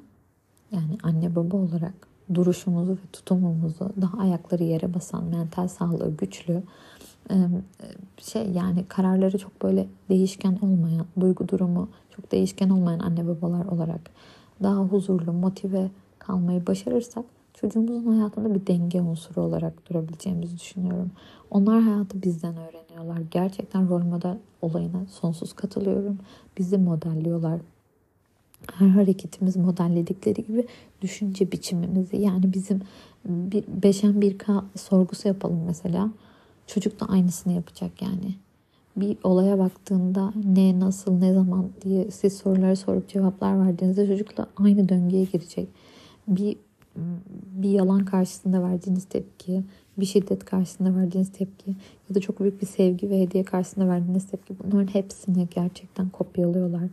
yani 0.74 0.98
anne 1.02 1.36
baba 1.36 1.56
olarak 1.56 1.94
duruşumuzu 2.34 2.92
ve 2.92 3.06
tutumumuzu 3.12 3.90
daha 4.00 4.18
ayakları 4.18 4.64
yere 4.64 4.94
basan, 4.94 5.24
mental 5.24 5.68
sağlığı 5.68 6.16
güçlü, 6.16 6.62
şey 8.18 8.50
yani 8.50 8.84
kararları 8.88 9.38
çok 9.38 9.62
böyle 9.62 9.86
değişken 10.08 10.58
olmayan, 10.62 11.06
duygu 11.20 11.48
durumu 11.48 11.88
çok 12.16 12.32
değişken 12.32 12.68
olmayan 12.68 12.98
anne 12.98 13.28
babalar 13.28 13.64
olarak 13.64 14.10
daha 14.62 14.76
huzurlu, 14.76 15.32
motive 15.32 15.90
kalmayı 16.18 16.66
başarırsak 16.66 17.24
çocuğumuzun 17.54 18.12
hayatında 18.12 18.54
bir 18.54 18.66
denge 18.66 19.00
unsuru 19.00 19.42
olarak 19.42 19.90
durabileceğimizi 19.90 20.58
düşünüyorum. 20.58 21.10
Onlar 21.50 21.82
hayatı 21.82 22.22
bizden 22.22 22.56
öğreniyorlar. 22.56 23.22
Gerçekten 23.30 23.88
rol 23.88 24.02
model 24.02 24.38
olayına 24.62 25.06
sonsuz 25.06 25.52
katılıyorum. 25.52 26.18
Bizi 26.58 26.78
modelliyorlar. 26.78 27.60
Her 28.72 28.88
hareketimiz 28.88 29.56
modelledikleri 29.56 30.46
gibi 30.46 30.66
düşünce 31.02 31.52
biçimimizi 31.52 32.16
yani 32.16 32.52
bizim 32.52 32.80
bir 33.24 33.64
beşen 33.82 34.20
bir 34.20 34.38
k 34.38 34.64
sorgusu 34.76 35.28
yapalım 35.28 35.60
mesela. 35.66 36.10
Çocuk 36.66 37.00
da 37.00 37.06
aynısını 37.06 37.52
yapacak 37.52 38.02
yani. 38.02 38.34
Bir 38.96 39.16
olaya 39.22 39.58
baktığında 39.58 40.32
ne, 40.44 40.80
nasıl, 40.80 41.18
ne 41.18 41.34
zaman 41.34 41.68
diye 41.82 42.10
siz 42.10 42.36
soruları 42.36 42.76
sorup 42.76 43.08
cevaplar 43.08 43.60
verdiğinizde 43.60 44.06
çocukla 44.06 44.46
aynı 44.56 44.88
döngüye 44.88 45.24
girecek. 45.24 45.68
Bir 46.28 46.56
bir 47.52 47.70
yalan 47.70 48.04
karşısında 48.04 48.62
verdiğiniz 48.62 49.04
tepki, 49.04 49.64
bir 49.98 50.06
şiddet 50.06 50.44
karşısında 50.44 50.96
verdiğiniz 50.96 51.32
tepki 51.32 51.70
ya 52.08 52.14
da 52.14 52.20
çok 52.20 52.40
büyük 52.40 52.62
bir 52.62 52.66
sevgi 52.66 53.10
ve 53.10 53.20
hediye 53.20 53.44
karşısında 53.44 53.88
verdiğiniz 53.88 54.26
tepki 54.26 54.54
bunların 54.64 54.94
hepsini 54.94 55.48
gerçekten 55.54 56.08
kopyalıyorlar. 56.08 56.88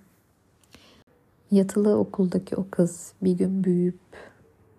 Yatılı 1.51 1.97
okuldaki 1.97 2.55
o 2.55 2.65
kız 2.71 3.13
bir 3.21 3.31
gün 3.31 3.63
büyüyüp 3.63 3.99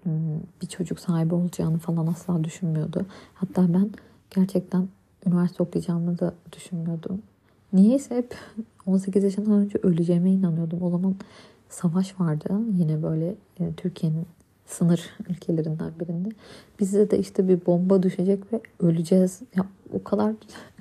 hmm, 0.02 0.40
bir 0.62 0.66
çocuk 0.66 1.00
sahibi 1.00 1.34
olacağını 1.34 1.78
falan 1.78 2.06
asla 2.06 2.44
düşünmüyordu. 2.44 3.06
Hatta 3.34 3.74
ben 3.74 3.90
gerçekten 4.30 4.88
üniversite 5.26 5.62
okuyacağımı 5.62 6.18
da 6.18 6.34
düşünmüyordum. 6.52 7.22
Niyeyse 7.72 8.16
hep 8.16 8.36
18 8.86 9.24
yaşından 9.24 9.52
önce 9.52 9.78
öleceğime 9.82 10.30
inanıyordum. 10.30 10.82
O 10.82 10.90
zaman 10.90 11.14
savaş 11.68 12.20
vardı 12.20 12.60
yine 12.78 13.02
böyle 13.02 13.34
e, 13.60 13.72
Türkiye'nin 13.76 14.26
sınır 14.66 15.10
ülkelerinden 15.28 15.92
birinde. 16.00 16.28
Bize 16.80 17.10
de 17.10 17.18
işte 17.18 17.48
bir 17.48 17.66
bomba 17.66 18.02
düşecek 18.02 18.52
ve 18.52 18.60
öleceğiz. 18.80 19.40
Ya 19.56 19.66
o 19.92 20.04
kadar 20.04 20.34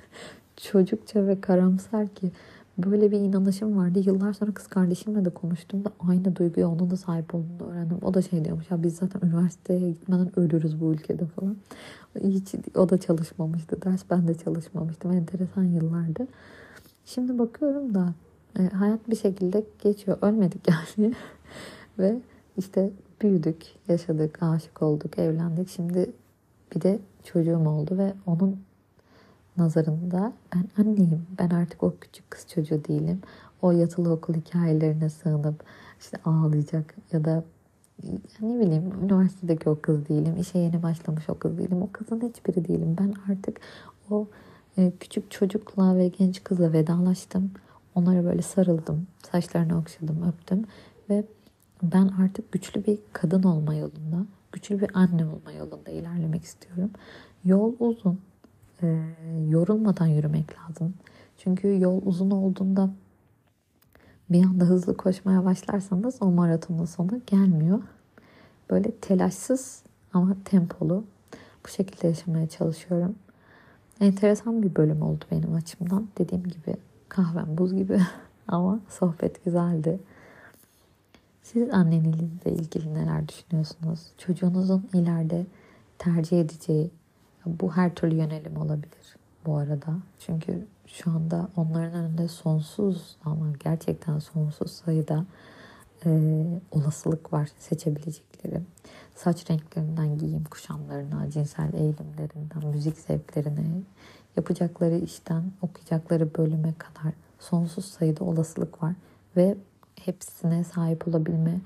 çocukça 0.56 1.26
ve 1.26 1.40
karamsar 1.40 2.08
ki 2.08 2.32
böyle 2.78 3.10
bir 3.10 3.18
inanışım 3.18 3.76
vardı. 3.76 4.02
Yıllar 4.06 4.32
sonra 4.32 4.52
kız 4.52 4.66
kardeşimle 4.66 5.24
de 5.24 5.30
konuştum 5.30 5.84
da 5.84 5.92
aynı 6.08 6.36
duyguya 6.36 6.68
onun 6.68 6.90
da 6.90 6.96
sahip 6.96 7.34
olduğunu 7.34 7.70
öğrendim. 7.70 7.98
O 8.02 8.14
da 8.14 8.22
şey 8.22 8.44
diyormuş 8.44 8.70
ya 8.70 8.82
biz 8.82 8.96
zaten 8.96 9.28
üniversiteye 9.28 9.90
gitmeden 9.90 10.40
ölürüz 10.40 10.80
bu 10.80 10.92
ülkede 10.92 11.26
falan. 11.26 11.56
Hiç 12.24 12.54
o 12.76 12.88
da 12.88 13.00
çalışmamıştı. 13.00 13.82
Ders 13.82 14.02
ben 14.10 14.28
de 14.28 14.34
çalışmamıştım. 14.34 15.12
Enteresan 15.12 15.64
yıllardı. 15.64 16.26
Şimdi 17.04 17.38
bakıyorum 17.38 17.94
da 17.94 18.14
e, 18.58 18.68
hayat 18.68 19.10
bir 19.10 19.16
şekilde 19.16 19.64
geçiyor. 19.82 20.18
Ölmedik 20.22 20.68
yani. 20.98 21.14
Ve 21.98 22.20
işte 22.56 22.90
büyüdük, 23.22 23.66
yaşadık, 23.88 24.42
aşık 24.42 24.82
olduk, 24.82 25.18
evlendik. 25.18 25.68
Şimdi 25.68 26.10
bir 26.74 26.80
de 26.80 26.98
çocuğum 27.24 27.68
oldu 27.68 27.98
ve 27.98 28.14
onun 28.26 28.58
nazarında 29.56 30.32
ben 30.54 30.64
anneyim. 30.78 31.26
Ben 31.38 31.50
artık 31.50 31.82
o 31.82 31.94
küçük 32.00 32.30
kız 32.30 32.46
çocuğu 32.48 32.84
değilim. 32.88 33.20
O 33.62 33.70
yatılı 33.72 34.12
okul 34.12 34.34
hikayelerine 34.34 35.10
sığınıp 35.10 35.64
işte 36.00 36.18
ağlayacak 36.24 36.94
ya 37.12 37.24
da 37.24 37.44
ne 38.40 38.60
bileyim 38.60 38.92
üniversitedeki 39.04 39.70
o 39.70 39.80
kız 39.80 40.08
değilim. 40.08 40.36
işe 40.36 40.58
yeni 40.58 40.82
başlamış 40.82 41.28
o 41.28 41.38
kız 41.38 41.58
değilim. 41.58 41.82
O 41.82 41.88
kızın 41.92 42.20
hiçbiri 42.20 42.68
değilim. 42.68 42.96
Ben 43.00 43.14
artık 43.32 43.60
o 44.10 44.26
e, 44.78 44.92
küçük 45.00 45.30
çocukla 45.30 45.96
ve 45.96 46.08
genç 46.08 46.44
kızla 46.44 46.72
vedalaştım. 46.72 47.50
Onlara 47.94 48.24
böyle 48.24 48.42
sarıldım. 48.42 49.06
Saçlarını 49.32 49.78
okşadım, 49.78 50.28
öptüm 50.28 50.64
ve 51.10 51.24
ben 51.82 52.08
artık 52.08 52.52
güçlü 52.52 52.86
bir 52.86 52.98
kadın 53.12 53.42
olma 53.42 53.74
yolunda, 53.74 54.26
güçlü 54.52 54.80
bir 54.80 54.90
anne 54.94 55.26
olma 55.26 55.52
yolunda 55.58 55.90
ilerlemek 55.90 56.44
istiyorum. 56.44 56.90
Yol 57.44 57.72
uzun. 57.80 58.20
E, 58.82 58.98
yorulmadan 59.48 60.06
yürümek 60.06 60.46
lazım. 60.58 60.94
Çünkü 61.38 61.80
yol 61.80 62.00
uzun 62.04 62.30
olduğunda 62.30 62.90
bir 64.30 64.44
anda 64.44 64.64
hızlı 64.64 64.96
koşmaya 64.96 65.44
başlarsanız 65.44 66.16
o 66.20 66.30
maratonun 66.30 66.84
sonu 66.84 67.20
gelmiyor. 67.26 67.82
Böyle 68.70 68.90
telaşsız 68.90 69.82
ama 70.12 70.36
tempolu 70.44 71.04
bu 71.64 71.68
şekilde 71.68 72.06
yaşamaya 72.06 72.48
çalışıyorum. 72.48 73.14
Enteresan 74.00 74.62
bir 74.62 74.76
bölüm 74.76 75.02
oldu 75.02 75.24
benim 75.30 75.54
açımdan. 75.54 76.08
Dediğim 76.18 76.44
gibi 76.44 76.76
kahvem 77.08 77.58
buz 77.58 77.74
gibi 77.74 78.00
ama 78.48 78.80
sohbet 78.88 79.44
güzeldi. 79.44 80.00
Siz 81.42 81.70
annenizle 81.70 82.50
ilgili 82.50 82.94
neler 82.94 83.28
düşünüyorsunuz? 83.28 84.00
Çocuğunuzun 84.18 84.88
ileride 84.94 85.46
tercih 85.98 86.40
edeceği 86.40 86.90
bu 87.46 87.72
her 87.72 87.94
türlü 87.94 88.14
yönelim 88.14 88.56
olabilir 88.56 89.16
bu 89.46 89.56
arada. 89.56 89.94
Çünkü 90.18 90.66
şu 90.86 91.10
anda 91.10 91.48
onların 91.56 91.94
önünde 91.94 92.28
sonsuz 92.28 93.16
ama 93.24 93.46
gerçekten 93.64 94.18
sonsuz 94.18 94.70
sayıda 94.70 95.24
e, 96.06 96.10
olasılık 96.70 97.32
var 97.32 97.48
seçebilecekleri. 97.58 98.60
Saç 99.14 99.50
renklerinden 99.50 100.18
giyim 100.18 100.44
kuşamlarına, 100.44 101.30
cinsel 101.30 101.74
eğilimlerinden, 101.74 102.66
müzik 102.74 102.98
zevklerine, 102.98 103.64
yapacakları 104.36 104.98
işten 104.98 105.42
okuyacakları 105.62 106.34
bölüme 106.34 106.74
kadar 106.78 107.12
sonsuz 107.38 107.84
sayıda 107.84 108.24
olasılık 108.24 108.82
var 108.82 108.94
ve 109.36 109.56
hepsine 109.96 110.64
sahip 110.64 111.08
olabilme 111.08 111.60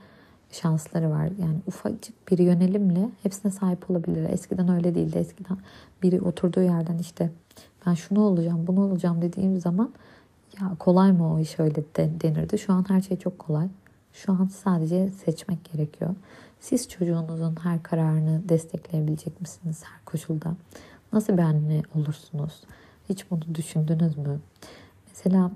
şansları 0.50 1.10
var. 1.10 1.24
Yani 1.38 1.56
ufacık 1.66 2.30
bir 2.30 2.38
yönelimle 2.38 3.10
hepsine 3.22 3.52
sahip 3.52 3.90
olabilir. 3.90 4.30
Eskiden 4.30 4.68
öyle 4.68 4.94
değildi. 4.94 5.18
Eskiden 5.18 5.56
biri 6.02 6.20
oturduğu 6.20 6.62
yerden 6.62 6.98
işte 6.98 7.30
ben 7.86 7.94
şunu 7.94 8.20
olacağım, 8.20 8.66
bunu 8.66 8.80
olacağım 8.80 9.22
dediğim 9.22 9.60
zaman 9.60 9.92
ya 10.60 10.76
kolay 10.78 11.12
mı 11.12 11.34
o 11.34 11.38
iş 11.38 11.60
öyle 11.60 11.84
de, 11.96 12.10
denirdi. 12.20 12.58
Şu 12.58 12.72
an 12.72 12.84
her 12.88 13.00
şey 13.00 13.16
çok 13.16 13.38
kolay. 13.38 13.68
Şu 14.12 14.32
an 14.32 14.46
sadece 14.46 15.10
seçmek 15.10 15.72
gerekiyor. 15.72 16.14
Siz 16.60 16.88
çocuğunuzun 16.88 17.56
her 17.62 17.82
kararını 17.82 18.48
destekleyebilecek 18.48 19.40
misiniz 19.40 19.82
her 19.84 20.04
koşulda? 20.04 20.56
Nasıl 21.12 21.32
bir 21.32 21.42
anne 21.42 21.82
olursunuz? 21.94 22.62
Hiç 23.08 23.30
bunu 23.30 23.54
düşündünüz 23.54 24.18
mü? 24.18 24.40
Mesela 25.08 25.50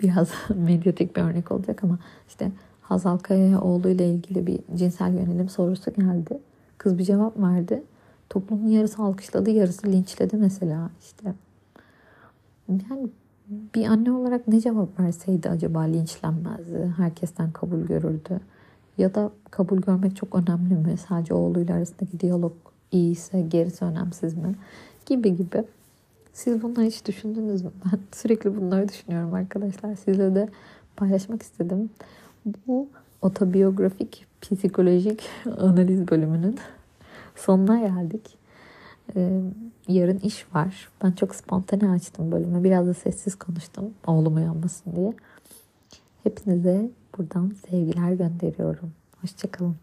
biraz 0.00 0.30
medyatik 0.54 1.16
bir 1.16 1.22
örnek 1.22 1.52
olacak 1.52 1.84
ama 1.84 1.98
işte 2.28 2.52
Hazal 2.90 3.18
Kaya'ya 3.18 3.60
oğluyla 3.60 4.04
ilgili 4.04 4.46
bir 4.46 4.60
cinsel 4.74 5.14
yönelim 5.14 5.48
sorusu 5.48 5.90
geldi. 5.92 6.38
Kız 6.78 6.98
bir 6.98 7.04
cevap 7.04 7.38
verdi. 7.38 7.82
Toplumun 8.28 8.68
yarısı 8.68 9.02
alkışladı, 9.02 9.50
yarısı 9.50 9.86
linçledi 9.86 10.36
mesela 10.36 10.90
işte. 11.00 11.34
Yani 12.68 13.08
bir 13.74 13.86
anne 13.86 14.12
olarak 14.12 14.48
ne 14.48 14.60
cevap 14.60 15.00
verseydi 15.00 15.48
acaba 15.48 15.80
linçlenmezdi. 15.80 16.92
Herkesten 16.96 17.50
kabul 17.50 17.80
görürdü. 17.80 18.40
Ya 18.98 19.14
da 19.14 19.30
kabul 19.50 19.78
görmek 19.78 20.16
çok 20.16 20.34
önemli 20.34 20.74
mi? 20.74 20.96
Sadece 21.08 21.34
oğluyla 21.34 21.74
arasındaki 21.74 22.20
diyalog 22.20 22.52
iyiyse 22.92 23.40
gerisi 23.40 23.84
önemsiz 23.84 24.34
mi? 24.34 24.54
Gibi 25.06 25.36
gibi. 25.36 25.64
Siz 26.32 26.62
bunları 26.62 26.86
hiç 26.86 27.06
düşündünüz 27.06 27.62
mü? 27.62 27.70
Ben 27.84 27.98
sürekli 28.12 28.56
bunları 28.56 28.88
düşünüyorum 28.88 29.34
arkadaşlar. 29.34 29.94
Sizle 29.94 30.34
de 30.34 30.48
paylaşmak 30.96 31.42
istedim. 31.42 31.90
Bu 32.44 32.88
otobiyografik 33.22 34.26
psikolojik 34.40 35.28
analiz 35.58 36.08
bölümünün 36.08 36.58
sonuna 37.36 37.80
geldik. 37.80 38.36
Ee, 39.16 39.40
yarın 39.88 40.18
iş 40.18 40.54
var. 40.54 40.88
Ben 41.04 41.12
çok 41.12 41.34
spontane 41.34 41.90
açtım 41.90 42.32
bölümü. 42.32 42.64
Biraz 42.64 42.86
da 42.86 42.94
sessiz 42.94 43.34
konuştum. 43.34 43.94
Oğlum 44.06 44.36
uyanmasın 44.36 44.96
diye. 44.96 45.14
Hepinize 46.22 46.90
buradan 47.18 47.52
sevgiler 47.68 48.12
gönderiyorum. 48.12 48.92
Hoşçakalın. 49.20 49.76